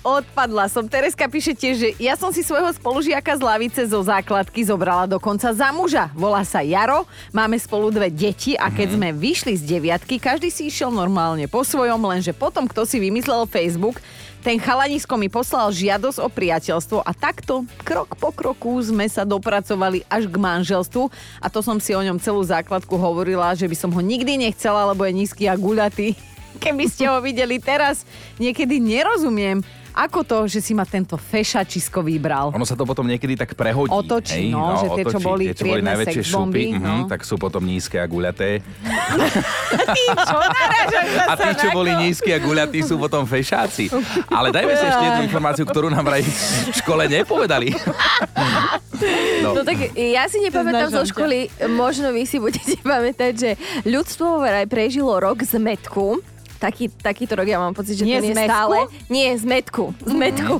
Odpadla 0.05 0.69
som. 0.69 0.85
Tereska 0.85 1.25
píše 1.25 1.57
tiež, 1.57 1.75
že 1.81 1.89
ja 1.97 2.13
som 2.13 2.29
si 2.29 2.45
svojho 2.45 2.69
spolužiaka 2.77 3.33
z 3.33 3.41
lavice 3.41 3.81
zo 3.89 4.05
základky 4.05 4.61
zobrala 4.61 5.09
dokonca 5.09 5.49
za 5.49 5.73
muža. 5.73 6.13
Volá 6.13 6.45
sa 6.45 6.61
Jaro, 6.61 7.09
máme 7.33 7.57
spolu 7.57 7.89
dve 7.89 8.13
deti 8.13 8.53
a 8.53 8.69
keď 8.69 8.93
sme 8.93 9.09
vyšli 9.09 9.57
z 9.57 9.65
deviatky, 9.65 10.21
každý 10.21 10.53
si 10.53 10.69
išiel 10.69 10.93
normálne 10.93 11.49
po 11.49 11.65
svojom, 11.65 11.97
lenže 12.05 12.31
potom, 12.31 12.69
kto 12.69 12.85
si 12.85 13.01
vymyslel 13.01 13.49
Facebook, 13.49 13.97
ten 14.43 14.59
chalanisko 14.59 15.15
mi 15.15 15.31
poslal 15.31 15.71
žiadosť 15.71 16.19
o 16.19 16.27
priateľstvo 16.27 16.99
a 16.99 17.11
takto 17.15 17.63
krok 17.87 18.11
po 18.19 18.35
kroku 18.35 18.75
sme 18.83 19.07
sa 19.07 19.23
dopracovali 19.23 20.03
až 20.11 20.27
k 20.27 20.35
manželstvu 20.35 21.07
a 21.39 21.47
to 21.47 21.63
som 21.63 21.79
si 21.79 21.95
o 21.95 22.03
ňom 22.03 22.19
celú 22.19 22.43
základku 22.43 22.91
hovorila, 22.99 23.55
že 23.55 23.71
by 23.71 23.75
som 23.79 23.95
ho 23.95 24.03
nikdy 24.03 24.35
nechcela, 24.35 24.91
lebo 24.91 25.07
je 25.07 25.15
nízky 25.15 25.47
a 25.47 25.55
guľatý. 25.55 26.19
Keby 26.63 26.85
ste 26.91 27.07
ho 27.07 27.23
videli 27.23 27.55
teraz, 27.57 28.03
niekedy 28.35 28.83
nerozumiem, 28.83 29.63
Ako 29.93 30.25
to, 30.25 30.49
že 30.49 30.59
si 30.59 30.73
ma 30.73 30.89
tento 30.89 31.13
fešačisko 31.21 32.01
vybral? 32.01 32.49
Ono 32.57 32.65
sa 32.65 32.73
to 32.73 32.81
potom 32.81 33.05
niekedy 33.05 33.37
tak 33.37 33.53
prehodí. 33.53 33.93
Otočí, 33.93 34.49
no, 34.49 34.81
že 34.81 34.87
tie, 34.97 35.05
čo 35.05 35.19
boli 35.21 35.53
tie, 35.53 35.57
čo 35.61 35.65
boli 35.69 35.81
najväčšie 35.85 36.21
sex 36.25 36.33
bomby, 36.33 36.63
šupy, 36.73 36.81
no. 36.81 36.93
mhm, 37.05 37.05
tak 37.13 37.21
sú 37.21 37.35
potom 37.37 37.61
nízke 37.61 38.01
a 38.01 38.05
guľaté. 38.09 38.65
Čo 40.13 40.37
A 41.29 41.33
tí, 41.37 41.49
čo 41.61 41.69
boli 41.69 41.93
to? 41.93 41.99
nízki 42.01 42.29
a 42.33 42.39
guľatí, 42.41 42.81
sú 42.81 42.97
potom 42.97 43.23
fešáci. 43.29 43.93
Ale 44.33 44.49
dajme 44.49 44.73
si 44.73 44.85
ešte 44.85 45.03
jednu 45.05 45.21
informáciu, 45.29 45.65
ktorú 45.69 45.93
nám 45.93 46.05
vraj 46.05 46.25
v 46.25 46.73
škole 46.73 47.05
nepovedali. 47.05 47.73
No. 49.43 49.59
No 49.59 49.61
tak 49.67 49.91
ja 49.93 50.25
si 50.31 50.39
nepamätám 50.39 50.89
zo 50.89 51.03
školy, 51.03 51.51
možno 51.75 52.15
vy 52.15 52.23
si 52.23 52.39
budete 52.39 52.79
pamätať, 52.87 53.33
že 53.35 53.51
ľudstvo 53.83 54.41
vraj 54.41 54.65
prežilo 54.65 55.13
rok 55.19 55.43
zmetku. 55.43 56.32
Taký, 56.63 56.87
takýto 56.95 57.35
rok 57.35 57.43
ja 57.43 57.59
mám 57.59 57.75
pocit, 57.75 57.99
že 57.99 58.07
Nie 58.07 58.23
ten 58.23 58.31
je 58.31 58.39
zmetku? 58.39 58.47
stále... 58.47 58.77
Nie, 59.11 59.35
zmetku. 59.35 59.83
Zmetku. 60.07 60.53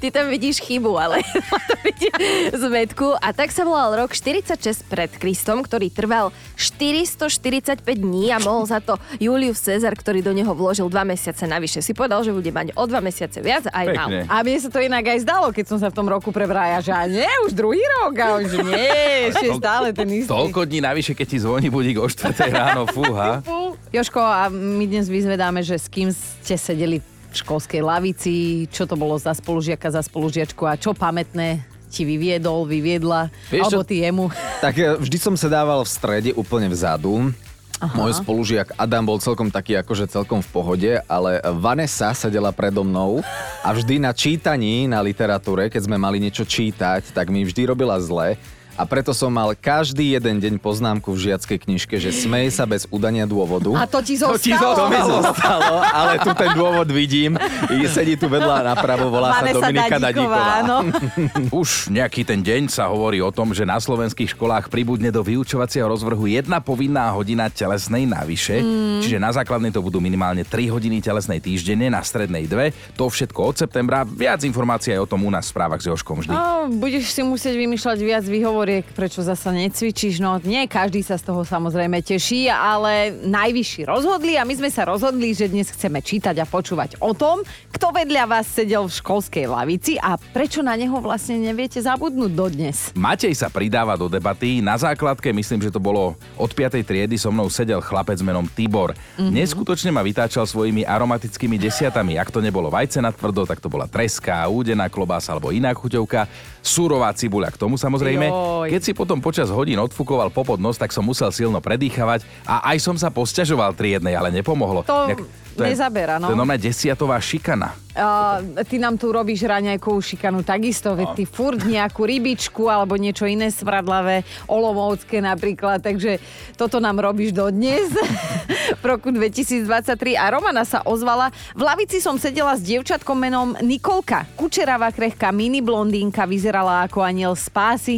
Ty 0.00 0.08
tam 0.08 0.32
vidíš 0.32 0.64
chybu, 0.64 0.96
ale 0.96 1.20
to 1.68 1.74
vidíš 1.84 2.12
zmetku. 2.56 3.12
A 3.20 3.36
tak 3.36 3.52
sa 3.52 3.68
volal 3.68 3.92
rok 3.92 4.16
46 4.16 4.56
pred 4.88 5.12
Kristom, 5.20 5.60
ktorý 5.60 5.92
trval 5.92 6.32
445 6.56 7.84
dní 7.84 8.32
a 8.32 8.40
mohol 8.40 8.64
za 8.64 8.80
to 8.80 8.96
Julius 9.20 9.60
Cezar, 9.60 9.92
ktorý 9.92 10.24
do 10.24 10.32
neho 10.32 10.48
vložil 10.56 10.88
dva 10.88 11.04
mesiace 11.04 11.44
navyše. 11.44 11.84
Si 11.84 11.92
povedal, 11.92 12.24
že 12.24 12.32
bude 12.32 12.48
mať 12.48 12.72
o 12.72 12.88
dva 12.88 13.04
mesiace 13.04 13.44
viac 13.44 13.68
a 13.68 13.84
aj 13.84 13.86
mal. 13.92 14.08
A 14.32 14.40
mne 14.40 14.58
sa 14.64 14.72
to 14.72 14.80
inak 14.80 15.04
aj 15.04 15.28
zdalo, 15.28 15.52
keď 15.52 15.76
som 15.76 15.76
sa 15.76 15.92
v 15.92 15.96
tom 16.00 16.08
roku 16.08 16.32
prebrája, 16.32 16.80
že 16.80 16.92
a 16.96 17.04
nie, 17.04 17.28
už 17.44 17.52
druhý 17.52 17.84
rok, 18.00 18.16
a 18.16 18.40
už 18.40 18.64
nie, 18.64 19.28
ešte 19.28 19.52
stále 19.60 19.92
ten 19.92 20.08
istý. 20.08 20.32
Toľko 20.32 20.64
dní 20.64 20.80
navyše, 20.80 21.12
keď 21.12 21.26
ti 21.28 21.36
zvoní 21.36 21.68
budík 21.68 22.00
o 22.00 22.08
4 22.08 22.48
ráno, 22.48 22.88
fúha. 22.88 23.44
Joško, 23.90 24.22
a 24.22 24.46
my 24.54 24.86
dnes 24.86 25.10
vyzvedáme, 25.10 25.66
že 25.66 25.74
s 25.74 25.90
kým 25.90 26.14
ste 26.14 26.54
sedeli 26.54 27.02
v 27.02 27.34
školskej 27.34 27.82
lavici, 27.82 28.66
čo 28.70 28.86
to 28.86 28.94
bolo 28.94 29.18
za 29.18 29.34
spolužiaka, 29.34 29.90
za 29.90 29.98
spolužiačku 30.06 30.62
a 30.62 30.78
čo 30.78 30.94
pamätné 30.94 31.66
ti 31.90 32.06
vyviedol, 32.06 32.70
vyviedla, 32.70 33.34
Vieš 33.50 33.66
alebo 33.66 33.82
ty 33.82 34.06
jemu. 34.06 34.30
Tak 34.62 34.74
e, 34.78 34.94
vždy 34.94 35.18
som 35.18 35.34
sedával 35.34 35.82
v 35.82 35.90
strede 35.90 36.30
úplne 36.38 36.70
vzadu. 36.70 37.34
Aha. 37.82 37.90
Môj 37.98 38.22
spolužiak 38.22 38.78
Adam 38.78 39.02
bol 39.02 39.18
celkom 39.18 39.50
taký 39.50 39.74
akože 39.82 40.06
celkom 40.06 40.38
v 40.38 40.48
pohode, 40.54 40.90
ale 41.10 41.42
Vanessa 41.58 42.14
sedela 42.14 42.54
predo 42.54 42.86
mnou 42.86 43.26
a 43.66 43.68
vždy 43.74 43.98
na 43.98 44.14
čítaní 44.14 44.86
na 44.86 45.02
literatúre, 45.02 45.66
keď 45.66 45.90
sme 45.90 45.98
mali 45.98 46.22
niečo 46.22 46.46
čítať, 46.46 47.10
tak 47.10 47.26
mi 47.26 47.42
vždy 47.42 47.66
robila 47.66 47.98
zle. 47.98 48.38
A 48.78 48.82
preto 48.86 49.10
som 49.16 49.30
mal 49.30 49.54
každý 49.54 50.14
jeden 50.14 50.38
deň 50.38 50.54
poznámku 50.62 51.14
v 51.14 51.30
žiackej 51.30 51.58
knižke, 51.66 51.96
že 51.98 52.14
smej 52.14 52.52
sa 52.54 52.66
bez 52.66 52.86
udania 52.90 53.24
dôvodu. 53.24 53.74
A 53.78 53.86
to 53.86 54.02
ti 54.02 54.18
To 54.18 54.36
ti 54.38 54.52
zostalo. 54.54 54.76
To 54.76 54.84
mi 54.90 55.00
zostalo, 55.00 55.74
ale 55.82 56.12
tu 56.22 56.30
ten 56.34 56.50
dôvod 56.54 56.88
vidím. 56.90 57.34
I 57.70 57.86
Sedí 57.90 58.14
tu 58.14 58.30
vedľa 58.30 58.62
napravo, 58.74 59.10
volá 59.10 59.34
sa 59.34 59.42
Vanessa 59.42 59.66
Dominika 59.66 59.96
Dadíková, 59.98 60.42
áno. 60.62 60.76
Už 61.60 61.90
nejaký 61.90 62.22
ten 62.22 62.40
deň 62.40 62.70
sa 62.70 62.86
hovorí 62.86 63.18
o 63.18 63.34
tom, 63.34 63.50
že 63.50 63.66
na 63.66 63.82
slovenských 63.82 64.38
školách 64.38 64.70
pribudne 64.70 65.10
do 65.10 65.20
vyučovacieho 65.26 65.90
rozvrhu 65.90 66.30
jedna 66.30 66.62
povinná 66.62 67.10
hodina 67.10 67.50
telesnej 67.50 68.06
navyše, 68.06 68.62
mm. 68.62 69.02
čiže 69.02 69.18
na 69.18 69.34
základnej 69.34 69.74
to 69.74 69.82
budú 69.82 69.98
minimálne 69.98 70.46
3 70.46 70.70
hodiny 70.70 71.02
telesnej 71.02 71.42
týždenne, 71.42 71.90
na 71.90 72.00
strednej 72.00 72.46
2. 72.46 72.96
To 72.96 73.10
všetko 73.10 73.40
od 73.42 73.54
septembra. 73.58 74.06
Viac 74.06 74.46
informácií 74.46 74.94
aj 74.94 75.04
o 75.04 75.10
tom 75.10 75.26
u 75.26 75.30
nás 75.30 75.50
v 75.50 75.52
správach 75.52 75.80
s 75.82 75.90
Joškom 75.90 76.22
vždy. 76.22 76.32
No, 76.32 76.70
budeš 76.70 77.12
si 77.12 77.22
musieť 77.26 77.54
vymýšľať 77.58 77.98
viac 78.00 78.24
výhovoriek, 78.60 78.92
prečo 78.92 79.24
zasa 79.24 79.56
necvičíš. 79.56 80.20
No, 80.20 80.36
nie 80.44 80.68
každý 80.68 81.00
sa 81.00 81.16
z 81.16 81.32
toho 81.32 81.48
samozrejme 81.48 82.04
teší, 82.04 82.52
ale 82.52 83.08
najvyšší 83.24 83.88
rozhodli 83.88 84.36
a 84.36 84.44
my 84.44 84.52
sme 84.52 84.68
sa 84.68 84.84
rozhodli, 84.84 85.32
že 85.32 85.48
dnes 85.48 85.72
chceme 85.72 86.04
čítať 86.04 86.36
a 86.36 86.44
počúvať 86.44 87.00
o 87.00 87.16
tom, 87.16 87.40
kto 87.72 87.88
vedľa 87.88 88.28
vás 88.28 88.44
sedel 88.52 88.84
v 88.84 88.92
školskej 88.92 89.48
lavici 89.48 89.96
a 89.96 90.20
prečo 90.20 90.60
na 90.60 90.76
neho 90.76 90.92
vlastne 91.00 91.40
neviete 91.40 91.80
zabudnúť 91.80 92.32
dodnes. 92.36 92.92
Matej 92.92 93.32
sa 93.32 93.48
pridáva 93.48 93.96
do 93.96 94.12
debaty. 94.12 94.60
Na 94.60 94.76
základke, 94.76 95.32
myslím, 95.32 95.64
že 95.64 95.72
to 95.72 95.80
bolo 95.80 96.12
od 96.36 96.50
5. 96.52 96.84
triedy, 96.84 97.16
so 97.16 97.32
mnou 97.32 97.48
sedel 97.48 97.80
chlapec 97.80 98.20
menom 98.20 98.44
Tibor. 98.44 98.92
Mm-hmm. 98.92 99.32
Neskutočne 99.40 99.88
ma 99.88 100.04
vytáčal 100.04 100.44
svojimi 100.44 100.84
aromatickými 100.84 101.56
desiatami. 101.56 102.20
Ak 102.20 102.28
to 102.28 102.44
nebolo 102.44 102.68
vajce 102.68 103.00
na 103.00 103.08
tvrdo, 103.08 103.48
tak 103.48 103.64
to 103.64 103.72
bola 103.72 103.88
treska, 103.88 104.44
údená 104.52 104.92
klobása 104.92 105.32
alebo 105.32 105.48
iná 105.48 105.72
chuťovka. 105.72 106.28
Surová 106.60 107.08
cibuľa 107.16 107.50
k 107.52 107.56
tomu 107.56 107.80
samozrejme. 107.80 108.28
Joj. 108.28 108.68
Keď 108.68 108.80
si 108.84 108.92
potom 108.92 109.18
počas 109.24 109.48
hodín 109.48 109.80
odfukoval 109.80 110.28
popod 110.28 110.60
nos, 110.60 110.76
tak 110.76 110.92
som 110.92 111.02
musel 111.02 111.32
silno 111.32 111.58
predýchavať 111.58 112.22
a 112.44 112.68
aj 112.74 112.76
som 112.84 112.96
sa 113.00 113.08
posťažoval 113.08 113.72
triednej, 113.72 114.12
ale 114.12 114.28
nepomohlo. 114.28 114.84
To 114.84 115.08
Nejak- 115.08 115.24
nezabera, 115.68 116.16
no. 116.16 116.30
To 116.30 116.34
je 116.34 116.40
normálne 116.40 116.62
desiatová 116.62 117.20
šikana. 117.20 117.76
A 117.90 118.38
ty 118.70 118.78
nám 118.78 118.94
tu 118.94 119.10
robíš 119.10 119.42
raňajkovú 119.44 119.98
šikanu 119.98 120.46
takisto, 120.46 120.94
veď 120.94 121.10
ty 121.18 121.24
furt 121.26 121.58
nejakú 121.66 122.06
rybičku 122.06 122.70
alebo 122.70 122.94
niečo 122.94 123.26
iné 123.26 123.50
svradlavé, 123.50 124.22
olomovské 124.46 125.18
napríklad, 125.18 125.82
takže 125.82 126.22
toto 126.54 126.78
nám 126.78 127.02
robíš 127.02 127.34
dodnes 127.34 127.90
v 128.80 128.84
roku 128.86 129.10
2023 129.10 129.66
a 130.14 130.24
Romana 130.30 130.62
sa 130.62 130.86
ozvala. 130.86 131.34
V 131.52 131.62
lavici 131.66 131.98
som 131.98 132.14
sedela 132.14 132.54
s 132.54 132.62
dievčatkom 132.62 133.18
menom 133.18 133.58
Nikolka. 133.58 134.22
Kučeravá 134.38 134.94
krehká 134.94 135.34
mini 135.34 135.58
blondínka 135.58 136.30
vyzerala 136.30 136.86
ako 136.86 137.02
aniel 137.02 137.34
z 137.34 137.46
pásy 137.50 137.96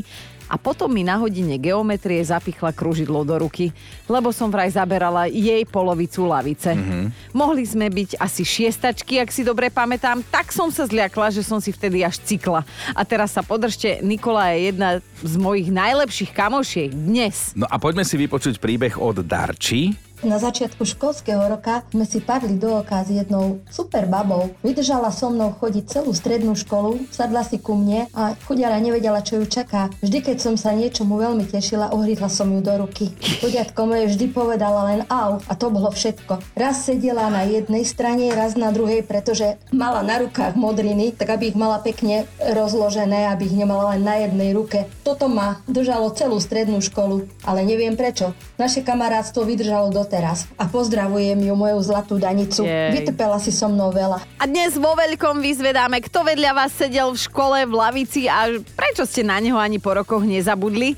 a 0.53 0.61
potom 0.61 0.93
mi 0.93 1.01
na 1.01 1.17
hodine 1.17 1.57
geometrie 1.57 2.21
zapichla 2.21 2.77
kružidlo 2.77 3.25
do 3.25 3.41
ruky, 3.41 3.73
lebo 4.05 4.29
som 4.37 4.53
vraj 4.53 4.69
zaberala 4.69 5.25
jej 5.33 5.65
polovicu 5.65 6.29
lavice. 6.29 6.77
Mm-hmm. 6.77 7.33
Mohli 7.33 7.65
sme 7.65 7.89
byť 7.89 8.21
asi 8.21 8.45
šiestačky, 8.45 9.17
ak 9.17 9.33
si 9.33 9.49
dobre 9.49 9.73
pamätám, 9.73 10.21
tak 10.29 10.53
som 10.53 10.69
sa 10.69 10.85
zliakla, 10.85 11.33
že 11.33 11.41
som 11.41 11.57
si 11.57 11.73
vtedy 11.73 12.05
až 12.05 12.21
cykla. 12.21 12.69
A 12.93 13.01
teraz 13.09 13.33
sa 13.33 13.41
podržte, 13.41 14.05
Nikola 14.05 14.53
je 14.53 14.69
jedna 14.69 14.91
z 15.25 15.35
mojich 15.41 15.73
najlepších 15.73 16.37
kamošiek 16.37 16.93
dnes. 16.93 17.57
No 17.57 17.65
a 17.65 17.81
poďme 17.81 18.05
si 18.05 18.21
vypočuť 18.21 18.61
príbeh 18.61 19.01
od 19.01 19.25
Darči. 19.25 20.12
Na 20.23 20.39
začiatku 20.39 20.87
školského 20.87 21.43
roka 21.51 21.83
sme 21.91 22.07
si 22.07 22.23
padli 22.23 22.55
do 22.55 22.79
oka 22.79 23.03
s 23.03 23.11
jednou 23.11 23.59
super 23.67 24.07
babou. 24.07 24.55
Vydržala 24.63 25.11
so 25.11 25.35
mnou 25.35 25.51
chodiť 25.59 25.99
celú 25.99 26.15
strednú 26.15 26.55
školu, 26.55 27.11
sadla 27.11 27.43
si 27.43 27.59
ku 27.59 27.75
mne 27.75 28.07
a 28.15 28.39
chudiara 28.47 28.79
nevedela, 28.79 29.19
čo 29.27 29.43
ju 29.43 29.51
čaká. 29.51 29.91
Vždy, 29.99 30.23
keď 30.23 30.37
som 30.39 30.55
sa 30.55 30.71
niečomu 30.79 31.19
veľmi 31.19 31.43
tešila, 31.51 31.91
ohryzla 31.91 32.31
som 32.31 32.55
ju 32.55 32.63
do 32.63 32.71
ruky. 32.71 33.11
Chudiatko 33.43 33.83
moje 33.83 34.15
vždy 34.15 34.31
povedala 34.31 34.95
len 34.95 35.01
au 35.11 35.43
a 35.43 35.53
to 35.59 35.75
bolo 35.75 35.91
všetko. 35.91 36.39
Raz 36.55 36.87
sedela 36.87 37.27
na 37.27 37.43
jednej 37.43 37.83
strane, 37.83 38.31
raz 38.31 38.55
na 38.55 38.71
druhej, 38.71 39.03
pretože 39.03 39.59
mala 39.75 40.07
na 40.07 40.23
rukách 40.23 40.55
modriny, 40.55 41.19
tak 41.19 41.35
aby 41.35 41.51
ich 41.51 41.59
mala 41.59 41.83
pekne 41.83 42.31
rozložené, 42.39 43.27
aby 43.27 43.51
ich 43.51 43.59
nemala 43.59 43.99
len 43.99 44.07
na 44.07 44.23
jednej 44.23 44.55
ruke. 44.55 44.87
Toto 45.03 45.27
ma 45.27 45.59
držalo 45.67 46.15
celú 46.15 46.39
strednú 46.39 46.79
školu, 46.79 47.27
ale 47.43 47.67
neviem 47.67 47.99
prečo. 47.99 48.31
Naše 48.55 48.87
kamarátstvo 48.87 49.43
vydržalo 49.43 49.91
doteraz 50.13 50.45
a 50.61 50.69
pozdravujem 50.69 51.41
ju 51.41 51.55
moju 51.57 51.81
zlatú 51.81 52.21
danicu. 52.21 52.69
Jej. 52.69 53.01
Vytrpela 53.01 53.41
si 53.41 53.49
so 53.49 53.73
mnou 53.73 53.89
veľa. 53.89 54.21
A 54.37 54.45
dnes 54.45 54.77
vo 54.77 54.93
veľkom 54.93 55.41
vyzvedáme, 55.41 56.05
kto 56.05 56.21
vedľa 56.29 56.53
vás 56.53 56.77
sedel 56.77 57.17
v 57.17 57.19
škole, 57.25 57.65
v 57.65 57.73
lavici 57.73 58.29
a 58.29 58.53
prečo 58.77 59.09
ste 59.09 59.25
na 59.25 59.41
neho 59.41 59.57
ani 59.57 59.81
po 59.81 59.97
rokoch 59.97 60.21
nezabudli. 60.21 60.93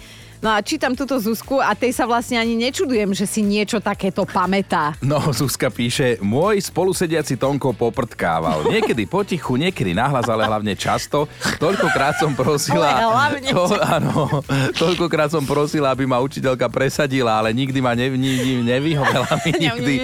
No 0.45 0.53
a 0.53 0.61
čítam 0.61 0.93
túto 0.93 1.17
Zuzku 1.17 1.57
a 1.57 1.73
tej 1.73 1.97
sa 1.97 2.05
vlastne 2.05 2.37
ani 2.37 2.53
nečudujem, 2.53 3.17
že 3.17 3.25
si 3.25 3.41
niečo 3.41 3.81
takéto 3.81 4.29
pamätá. 4.29 4.93
No, 5.01 5.33
Zuzka 5.33 5.73
píše, 5.73 6.21
môj 6.21 6.61
spolusediaci 6.61 7.41
Tonko 7.41 7.73
poprtkával. 7.73 8.69
Niekedy 8.69 9.09
potichu, 9.09 9.57
niekedy 9.57 9.97
nahlas, 9.97 10.29
ale 10.29 10.45
hlavne 10.45 10.77
často. 10.77 11.33
Toľkokrát 11.57 12.21
som 12.21 12.37
prosila... 12.37 12.93
Ale 12.93 13.05
hlavne 13.09 13.49
to, 13.49 13.63
áno, 13.73 14.45
toľkokrát 14.77 15.33
som 15.33 15.41
prosila, 15.43 15.89
aby 15.89 16.05
ma 16.05 16.21
učiteľka 16.21 16.69
presadila, 16.69 17.41
ale 17.41 17.57
nikdy 17.57 17.81
ma 17.81 17.97
ne, 17.97 18.13
ni, 18.13 18.37
ni, 18.37 18.53
nevyhovela 18.61 19.25
mi 19.41 19.51
nikdy. 19.65 19.95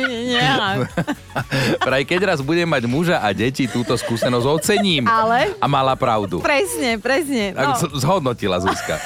Vraj 1.85 2.05
keď 2.11 2.21
raz 2.27 2.41
budem 2.41 2.65
mať 2.65 2.89
muža 2.89 3.21
a 3.21 3.29
deti, 3.31 3.69
túto 3.69 3.93
skúsenosť 3.93 4.47
ocením. 4.49 5.05
Ale? 5.05 5.53
A 5.61 5.69
mala 5.69 5.93
pravdu. 6.01 6.41
Presne, 6.41 6.97
presne. 6.97 7.53
Tak 7.53 7.67
No. 7.67 7.77
z- 7.77 7.93
zhodnotila 8.01 8.57
Zuzka. 8.57 8.97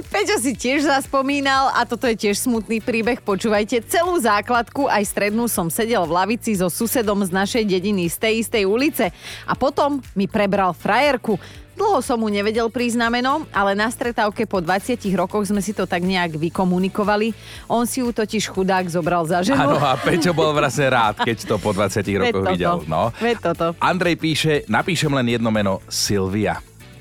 Peťo 0.00 0.40
si 0.40 0.56
tiež 0.56 0.88
zaspomínal 0.88 1.72
a 1.76 1.84
toto 1.84 2.08
je 2.08 2.16
tiež 2.16 2.40
smutný 2.40 2.80
príbeh. 2.80 3.20
Počúvajte, 3.20 3.84
celú 3.84 4.16
základku 4.16 4.88
aj 4.88 5.04
strednú 5.04 5.44
som 5.44 5.68
sedel 5.68 6.08
v 6.08 6.16
lavici 6.16 6.56
so 6.56 6.72
susedom 6.72 7.20
z 7.20 7.30
našej 7.32 7.64
dediny 7.68 8.08
z 8.08 8.16
tej 8.16 8.34
istej 8.40 8.64
ulice 8.64 9.04
a 9.44 9.52
potom 9.52 10.00
mi 10.16 10.24
prebral 10.24 10.72
frajerku. 10.72 11.36
Dlho 11.80 12.04
som 12.04 12.20
mu 12.20 12.28
nevedel 12.28 12.68
prísť 12.68 13.00
na 13.00 13.08
meno, 13.08 13.48
ale 13.56 13.72
na 13.72 13.88
stretávke 13.88 14.44
po 14.44 14.60
20 14.60 15.00
rokoch 15.16 15.48
sme 15.48 15.64
si 15.64 15.72
to 15.72 15.88
tak 15.88 16.04
nejak 16.04 16.36
vykomunikovali. 16.36 17.32
On 17.72 17.88
si 17.88 18.04
ju 18.04 18.12
totiž 18.12 18.52
chudák 18.52 18.84
zobral 18.92 19.24
za 19.24 19.40
ženu. 19.40 19.64
Áno, 19.64 19.80
a 19.80 19.96
Peťo 19.96 20.36
bol 20.36 20.52
vlastne 20.52 20.92
rád, 20.92 21.24
keď 21.24 21.48
to 21.48 21.56
po 21.56 21.72
20 21.72 22.04
Veď 22.04 22.16
rokoch 22.20 22.46
videl. 22.52 22.76
No. 22.84 23.08
Andrej 23.80 24.20
píše, 24.20 24.68
napíšem 24.68 25.08
len 25.08 25.40
jedno 25.40 25.48
meno, 25.48 25.80
Silvia. 25.88 26.60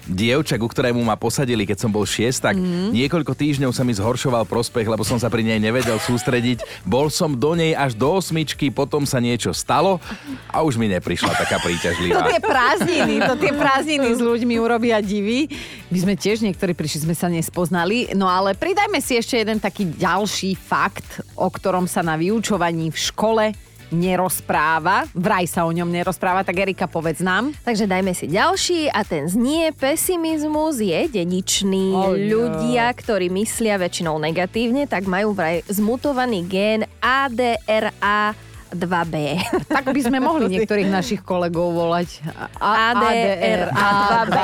Dievča, 0.10 0.58
ku 0.58 0.66
ktorému 0.66 1.00
ma 1.06 1.14
posadili, 1.14 1.70
keď 1.70 1.86
som 1.86 1.92
bol 1.94 2.04
šiest, 2.04 2.42
tak 2.42 2.58
mm. 2.58 2.90
niekoľko 2.92 3.38
týždňov 3.38 3.72
sa 3.72 3.86
mi 3.86 3.94
zhoršoval 3.94 4.50
prospech, 4.50 4.90
lebo 4.90 5.06
som 5.06 5.22
sa 5.22 5.30
pri 5.30 5.46
nej 5.46 5.62
nevedel 5.62 6.02
sústrediť. 6.02 6.66
Bol 6.84 7.14
som 7.14 7.38
do 7.38 7.54
nej 7.54 7.78
až 7.78 7.94
do 7.94 8.18
osmičky, 8.18 8.74
potom 8.74 9.06
sa 9.06 9.22
niečo 9.22 9.54
stalo 9.54 10.02
a 10.50 10.66
už 10.66 10.82
mi 10.82 10.90
neprišla 10.90 11.38
taká 11.38 11.62
To 11.62 11.70
príťažlivá. 11.70 12.26
tie 12.26 12.42
prázdniny, 12.42 13.16
to 13.22 13.34
tie 13.38 13.54
prázdniny 13.54 14.10
s 14.18 14.22
ľuďmi 14.22 14.56
urobia 14.58 14.98
divy. 15.00 15.46
My 15.94 15.98
sme 16.02 16.14
tiež 16.18 16.42
niektorí 16.42 16.74
prišli, 16.74 17.06
sme 17.06 17.16
sa 17.16 17.30
nespoznali. 17.30 18.12
No 18.18 18.26
ale 18.26 18.58
pridajme 18.58 18.98
si 19.00 19.16
ešte 19.16 19.38
jeden 19.38 19.62
taký 19.62 19.86
ďalší 19.86 20.58
fakt, 20.58 21.22
o 21.38 21.48
ktorom 21.48 21.86
sa 21.86 22.02
na 22.02 22.18
vyučovaní 22.18 22.90
v 22.90 22.98
škole 22.98 23.46
nerozpráva. 23.94 25.06
Vraj 25.14 25.46
sa 25.46 25.66
o 25.66 25.72
ňom 25.72 25.90
nerozpráva, 25.90 26.42
tak 26.42 26.62
Erika, 26.62 26.90
povedz 26.90 27.22
nám. 27.22 27.54
Takže 27.62 27.86
dajme 27.86 28.14
si 28.18 28.26
ďalší 28.30 28.90
a 28.90 29.06
ten 29.06 29.30
znie 29.30 29.74
pesimizmus 29.76 30.82
je 30.82 31.10
dedičný. 31.10 31.94
Oh, 31.94 32.14
no. 32.14 32.18
Ľudia, 32.18 32.90
ktorí 32.94 33.30
myslia 33.34 33.78
väčšinou 33.78 34.18
negatívne, 34.18 34.90
tak 34.90 35.06
majú 35.06 35.34
vraj 35.34 35.62
zmutovaný 35.70 36.46
gén 36.46 36.86
ADRA 37.02 38.49
2B. 38.74 39.16
Tak 39.80 39.96
by 39.96 40.02
sme 40.02 40.18
mohli 40.20 40.50
niektorých 40.50 40.90
našich 40.92 41.22
kolegov 41.24 41.72
volať 41.72 42.26
A- 42.60 42.92
ADR 42.92 43.70
A2B. 43.72 44.36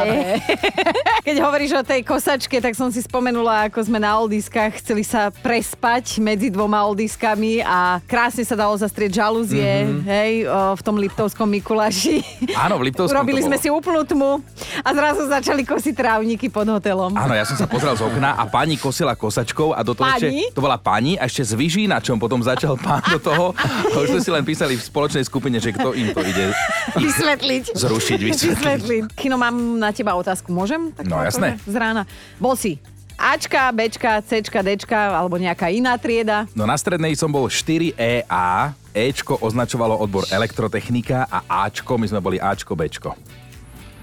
Keď 1.27 1.35
hovoríš 1.41 1.71
o 1.75 1.83
tej 1.83 2.05
kosačke, 2.05 2.61
tak 2.61 2.77
som 2.77 2.93
si 2.93 3.01
spomenula, 3.01 3.67
ako 3.67 3.81
sme 3.83 3.99
na 3.99 4.15
oldiskách 4.21 4.79
chceli 4.79 5.01
sa 5.01 5.33
prespať 5.33 6.21
medzi 6.21 6.53
dvoma 6.53 6.85
oldiskami 6.85 7.65
a 7.65 7.99
krásne 8.05 8.45
sa 8.45 8.53
dalo 8.53 8.77
zastrieť 8.77 9.17
žalúzie, 9.17 9.65
mm-hmm. 9.65 10.01
hej, 10.05 10.31
o, 10.45 10.77
v 10.77 10.81
tom 10.85 10.95
Liptovskom 11.01 11.49
Mikuláši. 11.49 12.21
Áno, 12.53 12.77
v 12.79 12.93
Liptovskom 12.93 13.17
Urobili 13.17 13.41
to 13.43 13.49
sme 13.49 13.57
si 13.57 13.67
úplnú 13.73 14.05
tmu 14.05 14.39
a 14.85 14.89
zrazu 14.93 15.25
začali 15.25 15.65
kosiť 15.65 15.93
trávniky 15.97 16.47
pod 16.53 16.69
hotelom. 16.69 17.17
Áno, 17.17 17.33
ja 17.33 17.43
som 17.43 17.57
sa 17.57 17.65
pozrel 17.65 17.97
z 17.97 18.05
okna 18.05 18.37
a 18.37 18.45
pani 18.45 18.77
kosila 18.77 19.17
kosačkou 19.17 19.73
a 19.73 19.81
do 19.81 19.97
toho 19.97 20.05
Pani? 20.05 20.45
ešte, 20.45 20.55
to 20.55 20.61
bola 20.61 20.77
pani 20.77 21.17
a 21.17 21.25
ešte 21.25 21.41
s 21.43 21.51
vyžínačom 21.57 22.21
potom 22.21 22.39
začal 22.45 22.77
pán 22.77 23.01
do 23.09 23.19
toho. 23.19 23.51
Sme 24.15 24.23
si 24.23 24.31
len 24.31 24.47
písali 24.47 24.73
v 24.73 24.83
spoločnej 24.85 25.27
skupine, 25.27 25.59
že 25.59 25.75
kto 25.75 25.91
im 25.91 26.15
to 26.15 26.23
ide 26.23 26.55
Vysvetliť. 26.95 27.75
zrušiť, 27.75 28.19
vysvetliť. 28.21 28.55
Vysvetliť. 28.55 29.03
Kino, 29.11 29.35
mám 29.35 29.51
na 29.75 29.91
teba 29.91 30.15
otázku. 30.15 30.55
Môžem? 30.55 30.95
Tak 30.95 31.03
No, 31.03 31.19
jasné. 31.19 31.59
Z 31.61 31.75
rána. 31.75 32.07
Bol 32.39 32.55
si 32.55 32.79
Ačka, 33.15 33.71
Bčka, 33.71 34.19
Cčka, 34.21 34.59
Dčka 34.59 35.19
alebo 35.19 35.35
nejaká 35.35 35.67
iná 35.67 35.95
trieda? 35.95 36.47
No 36.51 36.63
na 36.63 36.75
strednej 36.75 37.11
som 37.13 37.27
bol 37.27 37.47
4EA, 37.47 38.71
Ečko 38.91 39.35
označovalo 39.39 39.95
odbor 39.95 40.23
elektrotechnika 40.27 41.23
a 41.25 41.67
Ačko, 41.67 41.95
my 41.95 42.07
sme 42.07 42.19
boli 42.19 42.39
Ačko, 42.39 42.71
Bčko. 42.71 43.15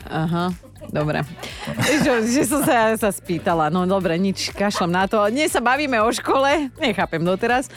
Aha, 0.07 0.53
dobre. 0.91 1.23
že, 2.03 2.11
že 2.27 2.43
som 2.49 2.65
sa, 2.65 2.97
sa 2.99 3.11
spýtala. 3.13 3.71
No 3.71 3.87
dobre, 3.87 4.19
nič, 4.19 4.51
kašlem 4.51 4.91
na 4.91 5.05
to. 5.07 5.21
Dnes 5.31 5.53
sa 5.53 5.63
bavíme 5.63 6.01
o 6.03 6.11
škole, 6.11 6.73
nechápem 6.81 7.23
doteraz. 7.23 7.71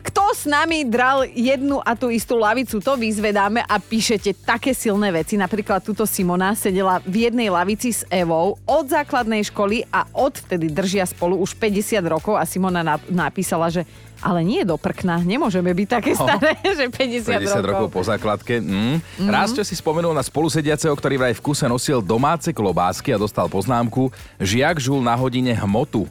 Kto 0.00 0.34
s 0.34 0.48
nami 0.48 0.88
dral 0.88 1.28
jednu 1.28 1.78
a 1.84 1.94
tú 1.94 2.10
istú 2.10 2.40
lavicu, 2.40 2.80
to 2.82 2.96
vyzvedáme 2.96 3.62
a 3.62 3.76
píšete 3.78 4.42
také 4.42 4.74
silné 4.74 5.12
veci. 5.14 5.36
Napríklad 5.36 5.84
túto 5.84 6.08
Simona 6.08 6.56
sedela 6.56 6.98
v 7.04 7.30
jednej 7.30 7.52
lavici 7.52 7.94
s 7.94 8.02
Evou 8.10 8.58
od 8.66 8.84
základnej 8.88 9.46
školy 9.46 9.86
a 9.92 10.08
odvtedy 10.16 10.72
držia 10.72 11.06
spolu 11.06 11.38
už 11.38 11.54
50 11.54 12.00
rokov 12.08 12.34
a 12.34 12.48
Simona 12.48 12.82
nap- 12.82 13.06
napísala, 13.06 13.68
že 13.68 13.86
ale 14.20 14.44
nie 14.44 14.62
do 14.62 14.76
prkna, 14.76 15.24
nemôžeme 15.24 15.72
byť 15.72 15.88
také 15.88 16.12
staré, 16.20 16.56
že 16.62 16.86
50, 16.92 17.40
50 17.40 17.70
rokov 17.72 17.88
po 17.92 18.00
základke. 18.04 18.60
Mm. 18.60 19.00
Mm. 19.20 19.28
Raz, 19.32 19.52
čo 19.56 19.64
si 19.64 19.74
spomenul 19.74 20.12
na 20.12 20.24
spolusediaceho, 20.24 20.92
ktorý 20.92 21.16
vraj 21.16 21.34
v 21.36 21.42
kuse 21.42 21.64
nosil 21.66 22.04
domáce 22.04 22.52
klobásky 22.52 23.16
a 23.16 23.18
dostal 23.18 23.48
poznámku, 23.48 24.12
žiak 24.36 24.78
žul 24.78 25.00
na 25.00 25.16
hodine 25.16 25.56
hmotu. 25.56 26.04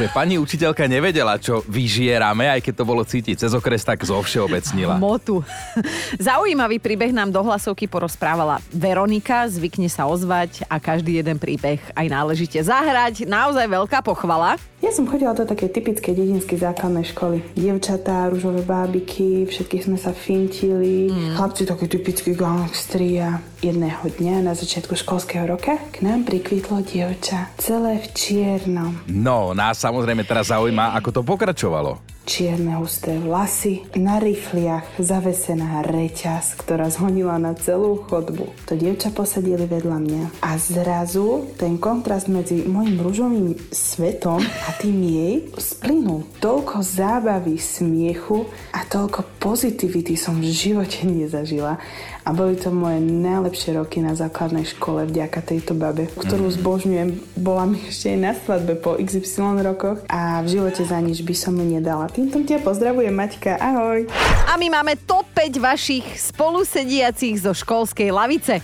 Že 0.00 0.08
pani 0.12 0.34
učiteľka 0.40 0.88
nevedela, 0.88 1.36
čo 1.36 1.60
vyžierame, 1.68 2.48
aj 2.48 2.60
keď 2.64 2.74
to 2.80 2.84
bolo 2.88 3.02
cítiť 3.04 3.46
cez 3.46 3.52
okres, 3.52 3.84
tak 3.84 4.00
zo 4.02 4.16
všeobecnila. 4.16 4.96
Motu. 4.96 5.44
Zaujímavý 6.20 6.80
príbeh 6.80 7.12
nám 7.12 7.28
do 7.28 7.44
hlasovky 7.44 7.84
porozprávala 7.84 8.64
Veronika. 8.72 9.44
Zvykne 9.46 9.92
sa 9.92 10.08
ozvať 10.08 10.64
a 10.66 10.80
každý 10.80 11.20
jeden 11.20 11.36
príbeh 11.36 11.80
aj 11.92 12.06
náležite 12.08 12.58
zahrať. 12.64 13.28
Naozaj 13.28 13.66
veľká 13.68 14.00
pochvala. 14.00 14.56
Ja 14.80 14.88
som 14.96 15.04
chodila 15.04 15.36
do 15.36 15.44
takej 15.44 15.76
typickej 15.76 16.16
dedinskej 16.16 16.56
základnej 16.56 17.04
školy. 17.12 17.44
Dievčatá, 17.52 18.32
rúžové 18.32 18.64
bábiky, 18.64 19.44
všetky 19.44 19.84
sme 19.84 20.00
sa 20.00 20.16
fintili. 20.16 21.12
Mm. 21.12 21.36
Chlapci 21.36 21.68
takí 21.68 21.84
typickí 21.84 22.32
gangstri 22.32 23.20
a 23.20 23.44
jedného 23.60 24.08
dňa 24.08 24.40
na 24.40 24.56
začiatku 24.56 24.96
školského 24.96 25.44
roka 25.44 25.76
k 25.92 26.00
nám 26.00 26.24
prikvitlo 26.24 26.80
dievča. 26.80 27.52
Celé 27.60 28.00
v 28.00 28.06
čiernom. 28.16 28.96
No, 29.04 29.52
nás 29.52 29.76
samozrejme 29.84 30.24
teraz 30.24 30.48
zaujíma, 30.48 30.96
ako 30.96 31.20
to 31.20 31.22
pokračovalo. 31.22 32.00
Čierne 32.30 32.78
husté 32.78 33.18
vlasy, 33.18 33.90
na 33.98 34.22
rifliach 34.22 35.02
zavesená 35.02 35.82
reťaz, 35.82 36.62
ktorá 36.62 36.86
zhonila 36.92 37.40
na 37.42 37.58
celú 37.58 38.06
chodbu. 38.06 38.54
To 38.70 38.78
dievča 38.78 39.10
posadili 39.10 39.66
vedľa 39.66 39.98
mňa. 39.98 40.24
A 40.44 40.54
zrazu 40.54 41.50
ten 41.58 41.80
kontrast 41.80 42.30
medzi 42.30 42.62
môjim 42.68 43.02
rúžovým 43.02 43.56
svetom 43.74 44.38
a 44.46 44.70
tým 44.78 45.00
jej 45.00 45.34
splynul. 45.58 46.22
Toľko 46.38 46.84
zábavy, 46.84 47.58
smiechu 47.58 48.46
a 48.76 48.86
toľko 48.86 49.26
pozitivity 49.42 50.14
som 50.14 50.38
v 50.38 50.54
živote 50.54 51.08
nezažila. 51.10 51.82
A 52.24 52.36
boli 52.36 52.56
to 52.60 52.68
moje 52.68 53.00
najlepšie 53.00 53.80
roky 53.80 54.04
na 54.04 54.12
základnej 54.12 54.68
škole 54.68 55.08
vďaka 55.08 55.40
tejto 55.40 55.72
babe, 55.72 56.06
ktorú 56.20 56.52
zbožňujem. 56.52 57.40
Bola 57.40 57.64
mi 57.64 57.80
ešte 57.88 58.12
aj 58.12 58.18
na 58.20 58.32
svadbe 58.36 58.76
po 58.76 59.00
XY 59.00 59.64
rokoch 59.64 60.04
a 60.06 60.44
v 60.44 60.60
živote 60.60 60.84
za 60.84 61.00
nič 61.00 61.24
by 61.24 61.34
som 61.34 61.56
mu 61.56 61.64
nedala. 61.64 62.12
Týmto 62.12 62.44
ťa 62.44 62.60
pozdravujem, 62.60 63.12
Maťka. 63.12 63.56
Ahoj. 63.56 64.04
A 64.46 64.60
my 64.60 64.68
máme 64.68 65.00
top 65.08 65.24
5 65.32 65.56
vašich 65.56 66.06
spolusediacich 66.20 67.40
zo 67.40 67.56
školskej 67.56 68.12
lavice. 68.12 68.60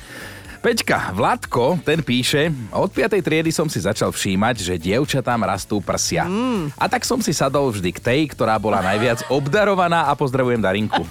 Peťka, 0.66 1.14
Vladko, 1.14 1.78
ten 1.86 2.02
píše, 2.02 2.50
od 2.74 2.90
5. 2.90 3.22
triedy 3.22 3.54
som 3.54 3.70
si 3.70 3.78
začal 3.78 4.10
všímať, 4.10 4.66
že 4.66 4.74
dievčatám 4.74 5.38
rastú 5.46 5.78
prsia. 5.78 6.26
Mm. 6.26 6.74
A 6.74 6.90
tak 6.90 7.06
som 7.06 7.22
si 7.22 7.30
sadol 7.30 7.70
vždy 7.70 7.94
k 7.94 8.02
tej, 8.02 8.20
ktorá 8.34 8.58
bola 8.58 8.82
najviac 8.82 9.30
obdarovaná 9.30 10.10
a 10.10 10.18
pozdravujem 10.18 10.58
Darinku. 10.58 11.06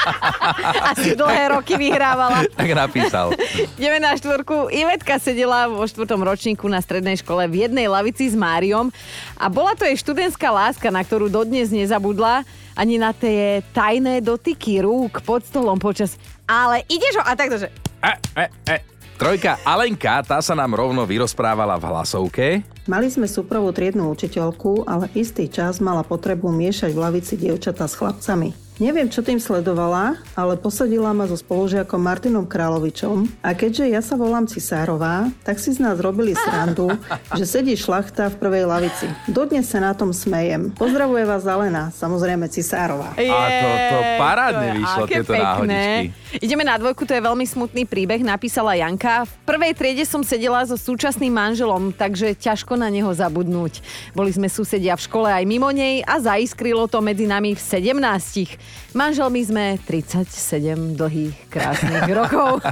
Asi 0.96 1.12
dlhé 1.12 1.52
roky 1.52 1.76
vyhrávala. 1.76 2.48
Tak 2.48 2.70
napísal. 2.72 3.36
Ideme 3.76 4.00
na 4.00 4.16
štvorku. 4.16 4.72
Ivetka 4.72 5.20
sedela 5.20 5.68
vo 5.68 5.84
štvrtom 5.84 6.24
ročníku 6.24 6.64
na 6.64 6.80
strednej 6.80 7.20
škole 7.20 7.44
v 7.44 7.68
jednej 7.68 7.92
lavici 7.92 8.24
s 8.24 8.32
Máriom 8.32 8.88
a 9.36 9.52
bola 9.52 9.76
to 9.76 9.84
jej 9.84 10.00
študentská 10.00 10.48
láska, 10.48 10.88
na 10.88 11.04
ktorú 11.04 11.28
dodnes 11.28 11.68
nezabudla 11.68 12.40
ani 12.78 13.02
na 13.02 13.10
tie 13.10 13.60
tajné 13.74 14.22
dotyky 14.22 14.78
rúk 14.78 15.20
pod 15.26 15.42
stolom 15.42 15.82
počas 15.82 16.14
ale 16.48 16.86
ideš 16.86 17.18
ho 17.20 17.24
a 17.26 17.34
takto, 17.34 17.58
že 17.58 17.68
E, 17.98 18.12
e, 18.38 18.46
e. 18.70 18.76
Trojka 19.18 19.58
Alenka, 19.66 20.22
tá 20.22 20.38
sa 20.38 20.54
nám 20.54 20.78
rovno 20.78 21.02
vyrozprávala 21.02 21.74
v 21.74 21.84
hlasovke. 21.90 22.46
Mali 22.88 23.12
sme 23.12 23.28
súpravú 23.28 23.68
triednu 23.68 24.08
učiteľku, 24.08 24.88
ale 24.88 25.12
istý 25.12 25.44
čas 25.44 25.76
mala 25.76 26.00
potrebu 26.00 26.48
miešať 26.48 26.96
v 26.96 27.02
lavici 27.04 27.36
dievčatá 27.36 27.84
s 27.84 27.92
chlapcami. 27.92 28.68
Neviem, 28.78 29.10
čo 29.10 29.26
tým 29.26 29.42
sledovala, 29.42 30.22
ale 30.38 30.54
posadila 30.54 31.10
ma 31.10 31.26
so 31.26 31.34
spolužiakom 31.34 31.98
Martinom 31.98 32.46
Královičom 32.46 33.26
a 33.42 33.50
keďže 33.50 33.90
ja 33.90 33.98
sa 33.98 34.14
volám 34.14 34.46
Cisárová, 34.46 35.26
tak 35.42 35.58
si 35.58 35.74
z 35.74 35.82
nás 35.82 35.98
robili 35.98 36.38
srandu, 36.38 36.86
že 37.38 37.42
sedí 37.42 37.74
šlachta 37.74 38.30
v 38.30 38.38
prvej 38.38 38.70
lavici. 38.70 39.10
Dodnes 39.26 39.66
sa 39.66 39.82
na 39.82 39.98
tom 39.98 40.14
smejem. 40.14 40.70
Pozdravuje 40.78 41.26
vás 41.26 41.42
Alena, 41.42 41.90
samozrejme 41.90 42.46
Cisárová. 42.46 43.18
A 43.18 43.46
to, 43.50 43.68
to 43.74 43.98
parádne 44.14 44.54
to 44.54 44.62
je 44.62 44.78
vyšlo, 44.78 45.02
aké 45.02 45.14
tieto 45.18 45.32
pekné. 45.34 45.42
náhodičky. 45.42 46.06
Ideme 46.38 46.62
na 46.62 46.76
dvojku, 46.78 47.02
to 47.02 47.18
je 47.18 47.22
veľmi 47.26 47.46
smutný 47.50 47.82
príbeh, 47.82 48.22
napísala 48.22 48.78
Janka. 48.78 49.26
V 49.26 49.34
prvej 49.42 49.74
triede 49.74 50.06
som 50.06 50.22
sedela 50.22 50.62
so 50.62 50.78
súčasným 50.78 51.34
manželom, 51.34 51.90
takže 51.90 52.38
ťažko 52.38 52.77
na 52.78 52.88
neho 52.88 53.10
zabudnúť. 53.10 53.82
Boli 54.14 54.30
sme 54.30 54.46
susedia 54.46 54.94
v 54.94 55.02
škole 55.02 55.28
aj 55.28 55.44
mimo 55.44 55.68
nej 55.74 56.00
a 56.06 56.22
zaiskrilo 56.22 56.86
to 56.86 57.02
medzi 57.02 57.26
nami 57.26 57.58
v 57.58 57.60
17. 57.60 58.94
Manželmi 58.94 59.40
sme 59.42 59.64
37 59.82 60.96
dlhých, 60.96 61.36
krásnych 61.52 62.08
rokov. 62.24 62.62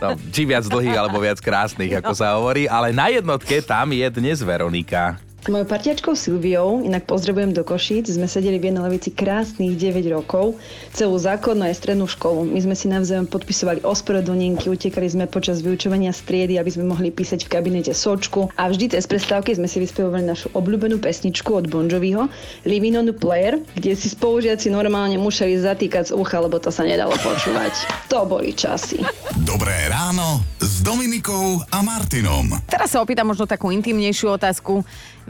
No, 0.00 0.16
či 0.32 0.48
viac 0.48 0.64
dlhých 0.66 0.96
alebo 0.96 1.20
viac 1.20 1.38
krásnych, 1.38 1.94
ako 2.00 2.12
sa 2.16 2.40
hovorí. 2.40 2.66
Ale 2.66 2.90
na 2.90 3.12
jednotke 3.12 3.60
tam 3.60 3.92
je 3.92 4.08
dnes 4.10 4.40
Veronika. 4.40 5.23
S 5.44 5.52
mojou 5.52 5.68
partiačkou 5.68 6.16
Silviou, 6.16 6.80
inak 6.80 7.04
pozdravujem 7.04 7.52
do 7.52 7.60
Košíc, 7.68 8.08
sme 8.08 8.24
sedeli 8.24 8.56
v 8.56 8.72
jednej 8.72 8.96
krásnych 9.12 9.76
9 9.76 10.16
rokov, 10.16 10.56
celú 10.96 11.20
základnú 11.20 11.68
aj 11.68 11.84
strednú 11.84 12.08
školu. 12.08 12.48
My 12.48 12.64
sme 12.64 12.72
si 12.72 12.88
navzájom 12.88 13.28
podpisovali 13.28 13.84
ospravedlnenky, 13.84 14.72
utekali 14.72 15.04
sme 15.04 15.28
počas 15.28 15.60
vyučovania 15.60 16.16
striedy, 16.16 16.56
aby 16.56 16.72
sme 16.72 16.88
mohli 16.88 17.12
písať 17.12 17.44
v 17.44 17.60
kabinete 17.60 17.92
sočku 17.92 18.48
a 18.56 18.72
vždy 18.72 18.96
cez 18.96 19.04
prestávky 19.04 19.52
sme 19.52 19.68
si 19.68 19.84
vyspevovali 19.84 20.24
našu 20.24 20.48
obľúbenú 20.56 20.96
pesničku 20.96 21.52
od 21.52 21.68
Bon 21.68 21.92
Joviho 21.92 22.24
Living 22.64 22.96
on 22.96 23.04
the 23.04 23.12
Player, 23.12 23.60
kde 23.76 23.92
si 24.00 24.08
spolužiaci 24.16 24.72
normálne 24.72 25.20
museli 25.20 25.60
zatýkať 25.60 26.08
z 26.08 26.12
ucha, 26.16 26.40
lebo 26.40 26.56
to 26.56 26.72
sa 26.72 26.88
nedalo 26.88 27.12
počúvať. 27.20 27.84
To 28.08 28.24
boli 28.24 28.56
časy. 28.56 29.04
Dobré 29.44 29.92
ráno 29.92 30.40
s 30.56 30.80
Dominikou 30.80 31.60
a 31.68 31.84
Martinom. 31.84 32.48
Teraz 32.64 32.96
sa 32.96 33.04
opýtam 33.04 33.28
možno 33.28 33.44
takú 33.44 33.68
intimnejšiu 33.68 34.40
otázku. 34.40 34.80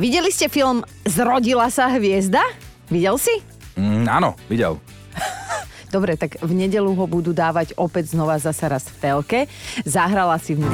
Videli 0.05 0.29
ste 0.29 0.53
film 0.53 0.85
Zrodila 1.09 1.73
sa 1.73 1.89
hviezda? 1.89 2.45
Videl 2.93 3.17
si? 3.17 3.41
Mm, 3.73 4.05
áno, 4.05 4.37
videl. 4.53 4.77
Dobre, 5.97 6.21
tak 6.21 6.37
v 6.45 6.53
nedelu 6.53 6.93
ho 6.93 7.05
budú 7.09 7.33
dávať 7.33 7.73
opäť 7.81 8.13
znova 8.13 8.37
zasa 8.37 8.69
raz 8.69 8.85
v 8.85 8.97
telke. 9.01 9.41
Zahrala 9.89 10.37
si 10.37 10.61
v 10.61 10.69
ňu. 10.69 10.71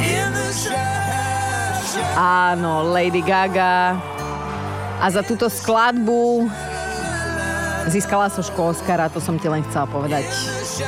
Áno, 2.18 2.90
Lady 2.90 3.22
Gaga. 3.22 4.02
A 4.98 5.06
za 5.06 5.22
túto 5.22 5.46
skladbu 5.46 6.50
získala 7.86 8.34
Soško 8.34 8.74
Oscara, 8.74 9.06
to 9.06 9.22
som 9.22 9.38
ti 9.38 9.46
len 9.46 9.62
chcela 9.70 9.86
povedať. 9.86 10.26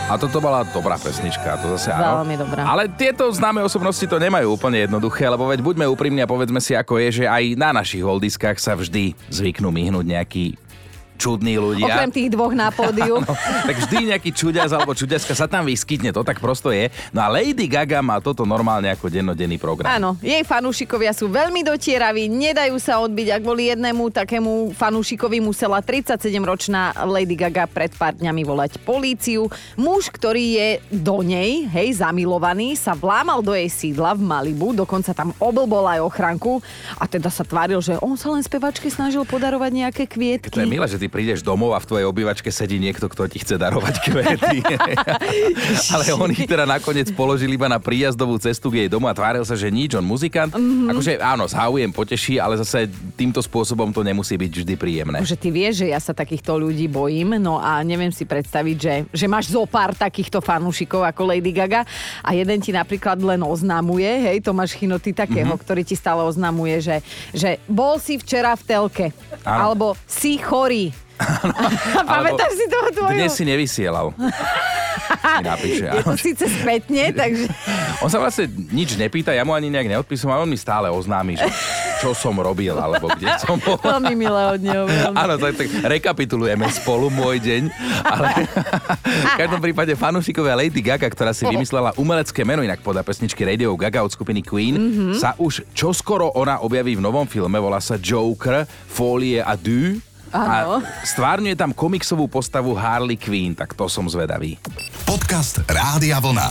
A 0.09 0.15
toto 0.21 0.39
bola 0.41 0.65
dobrá 0.69 0.97
pesnička, 0.97 1.59
to 1.61 1.77
zase 1.77 1.93
áno. 1.93 2.25
Veľmi 2.25 2.37
dobrá. 2.41 2.63
Ale 2.65 2.89
tieto 2.93 3.29
známe 3.29 3.61
osobnosti 3.65 4.05
to 4.05 4.17
nemajú 4.17 4.57
úplne 4.57 4.89
jednoduché, 4.89 5.29
lebo 5.29 5.49
veď 5.49 5.61
buďme 5.61 5.85
úprimní 5.89 6.21
a 6.25 6.29
povedzme 6.31 6.61
si, 6.61 6.73
ako 6.73 7.01
je, 7.03 7.23
že 7.23 7.25
aj 7.29 7.57
na 7.57 7.71
našich 7.75 8.05
holdiskách 8.05 8.57
sa 8.61 8.73
vždy 8.79 9.13
zvyknú 9.29 9.69
myhnúť 9.69 10.07
nejaký 10.07 10.45
čudní 11.23 11.55
ľudia. 11.55 11.87
Okrem 11.87 12.11
tých 12.11 12.29
dvoch 12.35 12.51
na 12.51 12.75
pódiu. 12.75 13.23
Áno, 13.23 13.35
tak 13.63 13.77
vždy 13.87 14.11
nejaký 14.11 14.31
čuďas 14.35 14.75
alebo 14.75 14.91
čuďaska 14.91 15.39
sa 15.39 15.47
tam 15.47 15.63
vyskytne, 15.63 16.11
to 16.11 16.27
tak 16.27 16.43
prosto 16.43 16.75
je. 16.75 16.91
No 17.15 17.23
a 17.23 17.31
Lady 17.31 17.71
Gaga 17.71 18.03
má 18.03 18.19
toto 18.19 18.43
normálne 18.43 18.91
ako 18.91 19.07
dennodenný 19.07 19.63
program. 19.63 19.87
Áno, 19.87 20.19
jej 20.19 20.43
fanúšikovia 20.43 21.15
sú 21.15 21.31
veľmi 21.31 21.63
dotieraví, 21.63 22.27
nedajú 22.27 22.75
sa 22.83 22.99
odbiť. 22.99 23.39
Ak 23.39 23.43
boli 23.47 23.71
jednému 23.71 24.11
takému 24.11 24.75
fanúšikovi 24.75 25.39
musela 25.39 25.79
37-ročná 25.79 27.07
Lady 27.07 27.39
Gaga 27.39 27.71
pred 27.71 27.95
pár 27.95 28.19
dňami 28.19 28.43
volať 28.43 28.83
políciu. 28.83 29.47
Muž, 29.79 30.11
ktorý 30.11 30.59
je 30.59 30.69
do 30.91 31.23
nej, 31.23 31.71
hej, 31.71 32.03
zamilovaný, 32.03 32.75
sa 32.75 32.99
vlámal 32.99 33.45
do 33.47 33.55
jej 33.55 33.71
sídla 33.71 34.19
v 34.19 34.27
Malibu, 34.27 34.75
dokonca 34.75 35.15
tam 35.15 35.31
oblbol 35.39 35.87
aj 35.87 36.01
ochranku 36.03 36.59
a 36.99 37.07
teda 37.07 37.31
sa 37.31 37.47
tváril, 37.47 37.79
že 37.79 37.95
on 38.03 38.19
sa 38.19 38.33
len 38.33 38.43
spevačke 38.43 38.89
snažil 38.89 39.23
podarovať 39.23 39.71
nejaké 39.71 40.05
kvietky. 40.09 40.57
To 40.57 40.65
je 40.65 40.73
milé, 40.73 40.89
že 40.89 40.99
ty 40.99 41.12
prídeš 41.13 41.45
domov 41.45 41.77
a 41.77 41.79
v 41.85 41.89
tvojej 41.93 42.07
obývačke 42.09 42.49
sedí 42.49 42.81
niekto, 42.81 43.05
kto 43.13 43.29
ti 43.29 43.45
chce 43.45 43.61
darovať 43.61 43.95
kvety. 44.01 44.65
Ale 45.93 46.17
on 46.17 46.33
ich 46.33 46.49
teda 46.49 46.65
nakoniec 46.65 47.13
položil 47.13 47.53
iba 47.53 47.69
na 47.69 47.77
príjazdovú 47.77 48.41
cestu 48.41 48.73
k 48.73 48.87
jej 48.87 48.89
domu 48.89 49.05
a 49.05 49.13
tváril 49.13 49.45
sa, 49.45 49.53
že 49.53 49.69
nič, 49.69 49.93
on 49.93 50.09
muzikant. 50.09 50.57
Mm-hmm. 50.57 50.89
Akože 50.89 51.13
áno, 51.21 51.45
záujem 51.45 51.93
poteší, 51.93 52.41
ale 52.41 52.57
zase 52.57 52.89
týmto 53.13 53.45
spôsobom 53.45 53.93
to 53.93 54.01
nemusí 54.01 54.41
byť 54.41 54.65
vždy 54.65 54.75
príjemné. 54.81 55.21
Že 55.21 55.37
ty 55.37 55.49
vieš, 55.53 55.85
že 55.85 55.93
ja 55.93 56.01
sa 56.01 56.17
takýchto 56.17 56.57
ľudí 56.57 56.89
bojím, 56.89 57.37
no 57.37 57.61
a 57.61 57.85
neviem 57.85 58.11
si 58.11 58.25
predstaviť, 58.25 58.77
že, 58.81 58.95
že 59.13 59.27
máš 59.29 59.53
zo 59.53 59.69
pár 59.69 59.93
takýchto 59.93 60.41
fanúšikov 60.41 61.05
ako 61.05 61.29
Lady 61.29 61.53
Gaga 61.53 61.85
a 62.25 62.33
jeden 62.33 62.57
ti 62.65 62.73
napríklad 62.73 63.21
len 63.21 63.45
oznamuje, 63.45 64.09
hej, 64.09 64.41
Tomáš 64.41 64.81
Chino, 64.81 64.97
ty 64.97 65.13
takého, 65.13 65.45
mm-hmm. 65.45 65.65
ktorý 65.69 65.83
ti 65.85 65.93
stále 65.93 66.25
oznamuje, 66.25 66.81
že, 66.81 66.97
že 67.37 67.61
bol 67.69 68.01
si 68.01 68.17
včera 68.17 68.57
v 68.57 68.63
telke, 68.65 69.07
áno. 69.45 69.61
alebo 69.61 69.87
si 70.09 70.41
chorý, 70.41 70.95
Pamätáš 72.11 72.53
si 72.57 72.67
toho 72.69 72.89
tvojho? 72.93 73.19
Dnes 73.19 73.33
si 73.35 73.45
nevysielal. 73.47 74.15
Napíše, 75.43 75.87
je 75.93 76.03
to 76.05 76.17
síce 76.17 76.45
spätne, 76.49 77.13
takže... 77.21 77.47
On 78.03 78.11
sa 78.11 78.19
vlastne 78.19 78.51
nič 78.51 78.99
nepýta, 78.99 79.31
ja 79.31 79.47
mu 79.47 79.55
ani 79.55 79.71
nejak 79.71 79.89
neodpísam, 79.89 80.33
ale 80.33 80.45
on 80.45 80.51
mi 80.51 80.59
stále 80.59 80.91
oznámi, 80.91 81.39
že 81.39 81.49
čo 82.03 82.17
som 82.17 82.35
robil, 82.35 82.75
alebo 82.75 83.07
kde 83.15 83.31
som 83.39 83.61
bol. 83.63 83.79
Veľmi 83.79 84.15
milé 84.19 84.43
od 84.59 84.61
neho. 84.61 84.85
Veľmi. 84.91 85.17
Áno, 85.17 85.35
tak, 85.39 85.55
tak 85.55 85.69
rekapitulujeme 85.87 86.67
spolu 86.75 87.07
môj 87.15 87.39
deň, 87.39 87.63
ale 88.03 88.27
v 89.07 89.35
každom 89.39 89.61
prípade 89.63 89.93
fanúšikovia 89.95 90.59
Lady 90.59 90.83
Gaga, 90.83 91.07
ktorá 91.07 91.31
si 91.31 91.47
vymyslela 91.47 91.95
umelecké 91.95 92.43
meno, 92.43 92.67
inak 92.67 92.83
podľa 92.83 93.07
pesničky 93.07 93.47
Radio 93.47 93.79
Gaga 93.79 94.03
od 94.03 94.11
skupiny 94.11 94.43
Queen, 94.43 94.75
mm-hmm. 94.75 95.15
sa 95.15 95.39
už 95.39 95.63
čoskoro 95.77 96.35
ona 96.35 96.59
objaví 96.59 96.99
v 96.99 97.05
novom 97.05 97.29
filme, 97.31 97.59
volá 97.63 97.79
sa 97.79 97.95
Joker, 97.95 98.67
Folie 98.91 99.39
a 99.39 99.55
Du 99.55 100.03
Áno. 100.33 100.81
A 100.81 101.05
stvárňuje 101.05 101.53
tam 101.53 101.77
komiksovú 101.77 102.25
postavu 102.25 102.73
Harley 102.73 103.21
Quinn, 103.21 103.53
tak 103.53 103.77
to 103.77 103.85
som 103.87 104.09
zvedavý. 104.09 104.57
Podcast 105.05 105.61
Rádia 105.69 106.17
Vlna. 106.19 106.49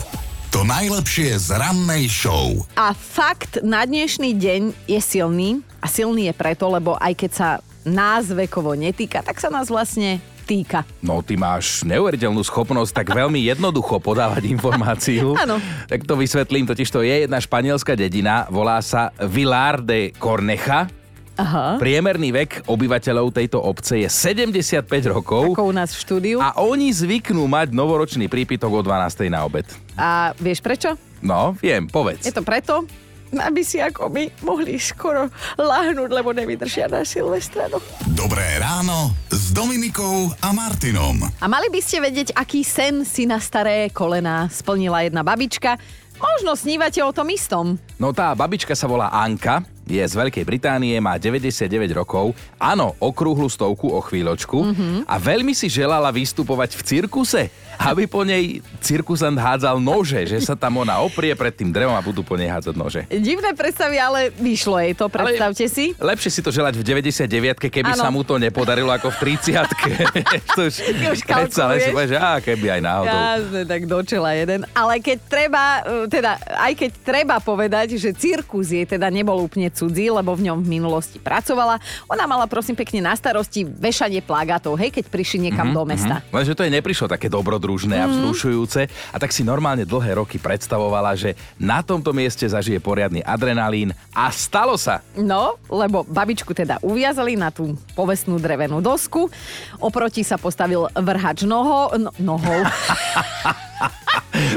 To 0.54 0.62
najlepšie 0.62 1.34
z 1.34 1.58
rannej 1.58 2.06
show. 2.06 2.62
A 2.78 2.94
fakt 2.94 3.58
na 3.66 3.82
dnešný 3.82 4.38
deň 4.38 4.62
je 4.86 5.00
silný. 5.02 5.64
A 5.82 5.90
silný 5.90 6.30
je 6.30 6.34
preto, 6.36 6.70
lebo 6.70 6.94
aj 7.00 7.12
keď 7.18 7.30
sa 7.32 7.48
nás 7.82 8.30
vekovo 8.30 8.78
netýka, 8.78 9.24
tak 9.26 9.42
sa 9.42 9.50
nás 9.50 9.66
vlastne 9.66 10.22
týka. 10.44 10.86
No, 11.02 11.24
ty 11.24 11.34
máš 11.34 11.82
neuveriteľnú 11.82 12.42
schopnosť 12.44 12.92
tak 12.94 13.08
veľmi 13.10 13.40
jednoducho 13.50 13.98
podávať 13.98 14.46
informáciu. 14.46 15.34
Áno. 15.42 15.58
Tak 15.90 16.06
to 16.06 16.14
vysvetlím, 16.14 16.68
totiž 16.70 16.86
to 16.90 17.02
je 17.02 17.26
jedna 17.26 17.42
španielská 17.42 17.98
dedina, 17.98 18.46
volá 18.46 18.78
sa 18.84 19.10
Vilar 19.18 19.82
de 19.82 20.14
Corneja 20.20 21.01
Aha. 21.40 21.80
Priemerný 21.80 22.28
vek 22.32 22.68
obyvateľov 22.68 23.32
tejto 23.32 23.56
obce 23.56 24.04
je 24.04 24.08
75 24.08 24.84
rokov. 25.08 25.56
Ako 25.56 25.72
u 25.72 25.74
nás 25.74 25.96
v 25.96 25.98
štúdiu. 26.04 26.36
A 26.44 26.52
oni 26.60 26.92
zvyknú 26.92 27.48
mať 27.48 27.72
novoročný 27.72 28.28
prípitok 28.28 28.68
o 28.68 28.80
12. 28.84 29.32
na 29.32 29.48
obed. 29.48 29.64
A 29.96 30.36
vieš 30.36 30.60
prečo? 30.60 30.92
No, 31.24 31.56
viem, 31.56 31.88
povedz. 31.88 32.28
Je 32.28 32.34
to 32.34 32.44
preto, 32.44 32.84
aby 33.32 33.64
si 33.64 33.80
ako 33.80 34.12
my 34.12 34.28
mohli 34.44 34.76
skoro 34.76 35.32
láhnuť, 35.56 36.10
lebo 36.12 36.36
nevydržia 36.36 36.92
na 36.92 37.00
Silvestra. 37.00 37.72
No. 37.72 37.80
Dobré 38.12 38.60
ráno 38.60 39.16
s 39.32 39.56
Dominikou 39.56 40.28
a 40.44 40.52
Martinom. 40.52 41.16
A 41.40 41.46
mali 41.48 41.72
by 41.72 41.80
ste 41.80 42.04
vedieť, 42.04 42.36
aký 42.36 42.60
sen 42.60 43.08
si 43.08 43.24
na 43.24 43.40
staré 43.40 43.88
kolená 43.88 44.52
splnila 44.52 45.08
jedna 45.08 45.24
babička. 45.24 45.80
Možno 46.20 46.54
snívate 46.54 47.00
o 47.02 47.10
tom 47.10 47.26
istom. 47.32 47.80
No 47.96 48.12
tá 48.12 48.36
babička 48.36 48.76
sa 48.76 48.84
volá 48.86 49.08
Anka 49.10 49.64
je 49.86 50.02
z 50.02 50.14
Veľkej 50.14 50.44
Británie, 50.46 50.94
má 51.02 51.18
99 51.18 51.66
rokov, 51.92 52.32
áno, 52.56 52.94
okrúhlu 53.02 53.50
stovku 53.50 53.90
o 53.90 54.00
chvíľočku 54.00 54.58
mm-hmm. 54.62 54.96
a 55.10 55.14
veľmi 55.18 55.52
si 55.52 55.66
želala 55.66 56.14
vystupovať 56.14 56.78
v 56.78 56.82
cirkuse, 56.86 57.42
aby 57.82 58.06
po 58.06 58.22
nej 58.22 58.62
cirkusant 58.78 59.34
hádzal 59.34 59.82
nože, 59.82 60.22
že 60.28 60.38
sa 60.38 60.54
tam 60.54 60.82
ona 60.82 61.02
oprie 61.02 61.34
pred 61.34 61.50
tým 61.50 61.74
drevom 61.74 61.96
a 61.98 62.02
budú 62.04 62.22
po 62.22 62.38
nej 62.38 62.46
hádzať 62.46 62.74
nože. 62.78 63.00
Divné 63.10 63.56
predstavy, 63.58 63.98
ale 63.98 64.30
vyšlo 64.30 64.78
jej 64.78 64.94
to, 64.94 65.10
predstavte 65.10 65.66
ale 65.66 65.74
si. 65.74 65.86
Lepšie 65.98 66.30
si 66.30 66.40
to 66.44 66.54
želať 66.54 66.78
v 66.78 66.82
99 66.86 67.58
keby 67.58 67.92
ano. 67.96 68.02
sa 68.06 68.08
mu 68.14 68.22
to 68.22 68.38
nepodarilo 68.38 68.92
ako 68.94 69.10
v 69.18 69.34
30 69.34 69.66
to 70.56 70.60
už, 70.68 70.74
už 71.16 71.20
predsa, 71.26 71.74
si 71.80 71.90
povie, 71.90 72.08
že 72.14 72.18
á, 72.20 72.38
keby 72.38 72.78
aj 72.78 72.80
náhodou. 72.84 73.18
Jasne, 73.18 73.60
tak 73.66 73.80
dočela 73.88 74.30
jeden. 74.36 74.60
Ale 74.76 74.94
keď 75.00 75.18
treba, 75.26 75.64
e, 75.82 76.06
teda 76.06 76.38
aj 76.60 76.72
keď 76.76 76.90
treba 77.02 77.36
povedať, 77.42 77.96
že 77.98 78.14
cirkus 78.14 78.70
jej 78.70 78.84
teda 78.86 79.08
nebol 79.08 79.40
úplne 79.42 79.71
cudzí, 79.72 80.12
lebo 80.12 80.36
v 80.36 80.52
ňom 80.52 80.60
v 80.60 80.68
minulosti 80.68 81.18
pracovala. 81.18 81.80
Ona 82.06 82.24
mala 82.28 82.46
prosím 82.46 82.76
pekne 82.76 83.02
na 83.02 83.16
starosti 83.16 83.64
vešanie 83.64 84.20
plagátov, 84.22 84.76
hej, 84.76 84.92
keď 84.92 85.04
prišli 85.08 85.50
niekam 85.50 85.72
mm-hmm, 85.72 85.82
do 85.82 85.88
mesta. 85.88 86.14
Mm-hmm. 86.20 86.34
Lenže 86.36 86.56
to 86.56 86.64
jej 86.64 86.72
neprišlo 86.72 87.06
také 87.08 87.26
dobrodružné 87.32 87.96
mm-hmm. 87.96 88.06
a 88.06 88.10
mhm. 88.10 88.14
vzrušujúce 88.20 88.80
a 88.86 89.16
tak 89.16 89.32
si 89.32 89.42
normálne 89.42 89.88
dlhé 89.88 90.20
roky 90.20 90.36
predstavovala, 90.36 91.16
že 91.16 91.34
na 91.56 91.80
tomto 91.80 92.12
mieste 92.12 92.44
zažije 92.44 92.78
poriadny 92.78 93.24
adrenalín 93.24 93.96
a 94.12 94.28
stalo 94.30 94.76
sa. 94.76 95.00
No, 95.16 95.56
lebo 95.72 96.04
babičku 96.04 96.52
teda 96.52 96.78
uviazali 96.84 97.34
na 97.34 97.48
tú 97.48 97.74
povestnú 97.96 98.36
drevenú 98.36 98.84
dosku, 98.84 99.32
oproti 99.80 100.22
sa 100.22 100.36
postavil 100.36 100.86
vrhač 100.92 101.48
noho, 101.48 101.90
no, 101.96 102.10
nohou. 102.20 102.60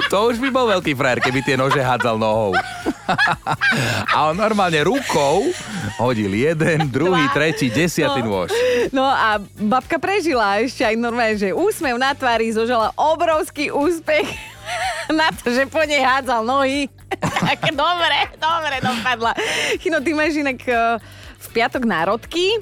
to 0.10 0.18
už 0.32 0.38
by 0.42 0.50
bol 0.52 0.66
veľký 0.70 0.94
frajer, 0.98 1.20
keby 1.24 1.40
tie 1.46 1.56
nože 1.56 1.80
hádzal 1.80 2.20
nohou. 2.20 2.56
A 4.10 4.18
on 4.32 4.36
normálne 4.38 4.82
rukou 4.82 5.54
hodil 6.02 6.34
jeden, 6.34 6.90
druhý, 6.90 7.26
tretí, 7.32 7.70
desiatý 7.70 8.26
no. 8.26 8.30
nôž. 8.32 8.50
No 8.90 9.06
a 9.06 9.38
babka 9.62 10.02
prežila 10.02 10.60
ešte 10.62 10.82
aj 10.82 10.96
normálne, 10.98 11.38
že 11.38 11.54
úsmev 11.54 11.96
na 12.02 12.18
tvári 12.18 12.50
zožala 12.50 12.92
obrovský 12.98 13.70
úspech 13.70 14.26
na 15.20 15.30
to, 15.32 15.54
že 15.54 15.70
po 15.70 15.82
nej 15.86 16.02
hádzal 16.02 16.42
nohy. 16.42 16.90
dobre, 17.72 18.18
dobre 18.42 18.76
dopadla. 18.82 19.32
Chino, 19.80 20.02
ty 20.02 20.12
máš 20.18 20.42
inak 20.42 20.60
uh, 20.68 20.98
v 21.40 21.48
piatok 21.54 21.86
národky 21.86 22.60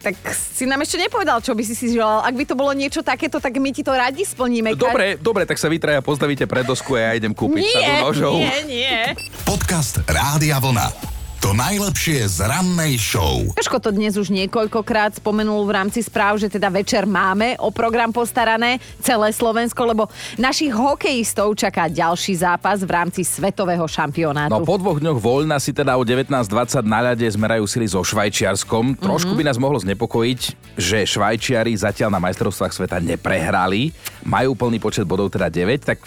tak 0.00 0.16
si 0.32 0.64
nám 0.64 0.80
ešte 0.80 0.96
nepovedal, 0.96 1.44
čo 1.44 1.52
by 1.52 1.62
si 1.62 1.76
si 1.76 1.92
želal. 1.92 2.24
Ak 2.24 2.32
by 2.32 2.44
to 2.48 2.56
bolo 2.56 2.72
niečo 2.72 3.04
takéto, 3.04 3.36
tak 3.36 3.52
my 3.60 3.68
ti 3.68 3.84
to 3.84 3.92
radi 3.92 4.24
splníme. 4.24 4.72
Dobre, 4.72 5.20
dobre, 5.20 5.44
tak 5.44 5.60
sa 5.60 5.68
vytraja 5.68 6.00
postavíte 6.00 6.48
pred 6.48 6.64
dosku 6.64 6.96
a 6.96 7.12
ja 7.12 7.20
idem 7.20 7.36
kúpiť 7.36 7.60
nie, 7.60 8.00
nožov. 8.00 8.40
Nie, 8.40 8.56
nie. 8.64 8.96
Podcast 9.44 10.00
Rádia 10.08 10.56
Vlna. 10.56 11.19
To 11.40 11.56
najlepšie 11.56 12.28
z 12.28 12.44
rannej 12.44 13.00
show. 13.00 13.40
Jožko 13.56 13.80
to 13.80 13.88
dnes 13.96 14.12
už 14.20 14.28
niekoľkokrát 14.28 15.24
spomenul 15.24 15.64
v 15.64 15.72
rámci 15.72 16.04
správ, 16.04 16.36
že 16.36 16.52
teda 16.52 16.68
večer 16.68 17.08
máme 17.08 17.56
o 17.64 17.72
program 17.72 18.12
postarané 18.12 18.76
celé 19.00 19.32
Slovensko, 19.32 19.88
lebo 19.88 20.04
našich 20.36 20.68
hokejistov 20.68 21.56
čaká 21.56 21.88
ďalší 21.88 22.44
zápas 22.44 22.84
v 22.84 22.92
rámci 22.92 23.24
svetového 23.24 23.88
šampionátu. 23.88 24.52
No 24.52 24.68
po 24.68 24.76
dvoch 24.76 25.00
dňoch 25.00 25.16
voľna 25.16 25.56
si 25.56 25.72
teda 25.72 25.96
o 25.96 26.04
19.20 26.04 26.84
na 26.84 27.00
ľade 27.08 27.24
zmerajú 27.24 27.64
sily 27.64 27.88
so 27.88 28.04
Švajčiarskom. 28.04 29.00
Trošku 29.00 29.32
by 29.32 29.48
nás 29.48 29.56
mohlo 29.56 29.80
znepokojiť, 29.80 30.40
že 30.76 31.08
Švajčiari 31.08 31.72
zatiaľ 31.72 32.12
na 32.12 32.20
majstrovstvách 32.20 32.76
sveta 32.76 33.00
neprehrali. 33.00 33.96
Majú 34.28 34.52
plný 34.52 34.76
počet 34.76 35.08
bodov, 35.08 35.32
teda 35.32 35.48
9, 35.48 35.88
tak 35.88 36.04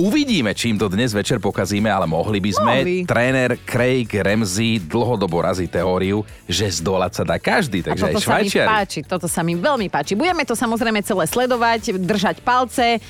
uvidíme, 0.00 0.56
čím 0.56 0.80
to 0.80 0.88
dnes 0.88 1.12
večer 1.12 1.36
pokazíme, 1.36 1.92
ale 1.92 2.08
mohli 2.08 2.40
by 2.40 2.50
sme. 2.56 2.74
Mohli. 2.80 2.96
Tréner 3.04 3.60
Craig 3.68 4.08
Ramsey 4.08 4.69
dlhodobo 4.78 5.42
razí 5.42 5.66
teóriu, 5.66 6.22
že 6.46 6.68
zdolať 6.68 7.12
sa 7.18 7.24
dá 7.26 7.40
každý, 7.40 7.82
takže 7.82 8.06
aj 8.06 8.14
toto 8.14 8.20
sa 8.22 8.30
mi 8.30 8.46
Švajčiari. 8.46 8.68
páči, 8.68 9.00
toto 9.02 9.26
sa 9.26 9.40
mi 9.42 9.54
veľmi 9.58 9.88
páči. 9.90 10.14
Budeme 10.14 10.46
to 10.46 10.54
samozrejme 10.54 11.02
celé 11.02 11.24
sledovať, 11.26 11.98
držať 11.98 12.36
palce, 12.44 13.02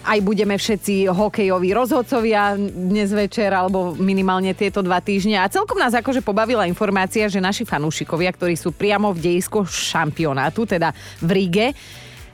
aj 0.00 0.18
budeme 0.24 0.56
všetci 0.56 1.12
hokejoví 1.12 1.76
rozhodcovia 1.76 2.56
dnes 2.56 3.12
večer, 3.12 3.52
alebo 3.52 3.92
minimálne 4.00 4.56
tieto 4.56 4.80
dva 4.80 5.00
týždne. 5.04 5.36
A 5.36 5.52
celkom 5.52 5.76
nás 5.76 5.92
akože 5.92 6.24
pobavila 6.24 6.64
informácia, 6.64 7.28
že 7.28 7.36
naši 7.36 7.68
fanúšikovia, 7.68 8.32
ktorí 8.32 8.56
sú 8.56 8.72
priamo 8.72 9.12
v 9.12 9.20
dejisku 9.20 9.68
šampionátu, 9.68 10.64
teda 10.64 10.96
v 11.20 11.30
Ríge, 11.36 11.66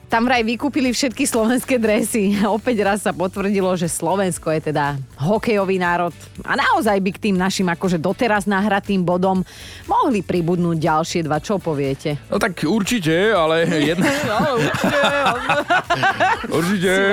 tam 0.07 0.23
vraj 0.23 0.39
vykúpili 0.39 0.95
všetky 0.95 1.27
slovenské 1.27 1.75
dresy. 1.75 2.39
Opäť 2.57 2.77
raz 2.83 3.03
sa 3.03 3.11
potvrdilo, 3.11 3.75
že 3.75 3.91
Slovensko 3.91 4.47
je 4.55 4.71
teda 4.71 4.95
hokejový 5.19 5.83
národ. 5.83 6.15
A 6.47 6.55
naozaj 6.55 6.95
by 7.03 7.11
k 7.11 7.23
tým 7.29 7.35
našim 7.35 7.67
akože 7.67 7.99
doteraz 7.99 8.47
nahratým 8.47 9.03
bodom 9.03 9.43
mohli 9.83 10.23
pribudnúť 10.23 10.79
ďalšie 10.79 11.27
dva. 11.27 11.43
Čo 11.43 11.59
poviete? 11.59 12.15
No 12.31 12.39
tak 12.39 12.55
určite, 12.63 13.35
ale 13.35 13.67
jedna... 13.91 14.07
určite. 16.47 16.93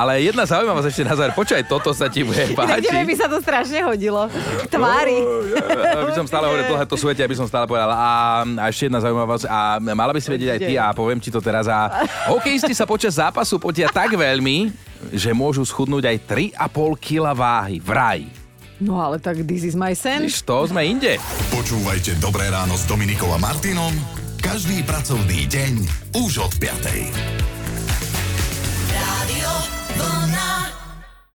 ale 0.00 0.24
jedna 0.24 0.48
zaujímavosť 0.48 0.88
ešte 0.88 1.04
na 1.04 1.12
záver. 1.12 1.36
Počkaj, 1.36 1.62
toto 1.68 1.92
sa 1.92 2.08
ti 2.08 2.24
bude 2.24 2.40
páčiť. 2.56 2.88
tebe 2.88 3.04
by 3.04 3.14
sa 3.20 3.28
to 3.28 3.36
strašne 3.44 3.84
hodilo. 3.84 4.32
K 4.64 4.72
tvári. 4.72 5.20
Aby 5.92 6.12
som 6.16 6.24
stále 6.24 6.48
hovoril 6.48 6.72
dlhé 6.72 6.84
to 6.88 6.96
svete, 6.96 7.20
aby 7.20 7.36
som 7.36 7.44
stále 7.44 7.68
povedal. 7.68 7.92
A, 7.92 8.48
a 8.48 8.64
ešte 8.72 8.88
jedna 8.88 9.04
zaujímavosť. 9.04 9.44
A 9.44 9.76
mala 9.92 10.16
by 10.16 10.20
si 10.24 10.32
vedieť 10.32 10.53
aj 10.54 10.60
ty 10.62 10.74
a 10.78 10.94
poviem 10.94 11.18
ti 11.18 11.28
to 11.28 11.42
teraz. 11.42 11.66
A 11.66 12.06
hokejisti 12.34 12.72
sa 12.72 12.86
počas 12.86 13.18
zápasu 13.18 13.58
potia 13.58 13.90
tak 13.90 14.14
veľmi, 14.14 14.70
že 15.12 15.34
môžu 15.34 15.66
schudnúť 15.66 16.04
aj 16.08 16.16
3,5 16.56 16.98
kg 16.98 17.34
váhy. 17.34 17.78
Vraj. 17.82 18.22
No 18.82 18.98
ale 18.98 19.22
tak 19.22 19.42
this 19.46 19.62
is 19.62 19.78
my 19.78 19.94
sen. 19.94 20.26
Víš, 20.26 20.42
to 20.42 20.66
sme 20.66 20.82
inde. 20.82 21.16
Počúvajte 21.54 22.18
Dobré 22.18 22.50
ráno 22.50 22.74
s 22.74 22.84
Dominikou 22.90 23.30
a 23.30 23.38
Martinom 23.38 23.94
každý 24.44 24.84
pracovný 24.84 25.48
deň 25.48 25.72
už 26.20 26.44
od 26.44 26.52
5. 26.60 27.53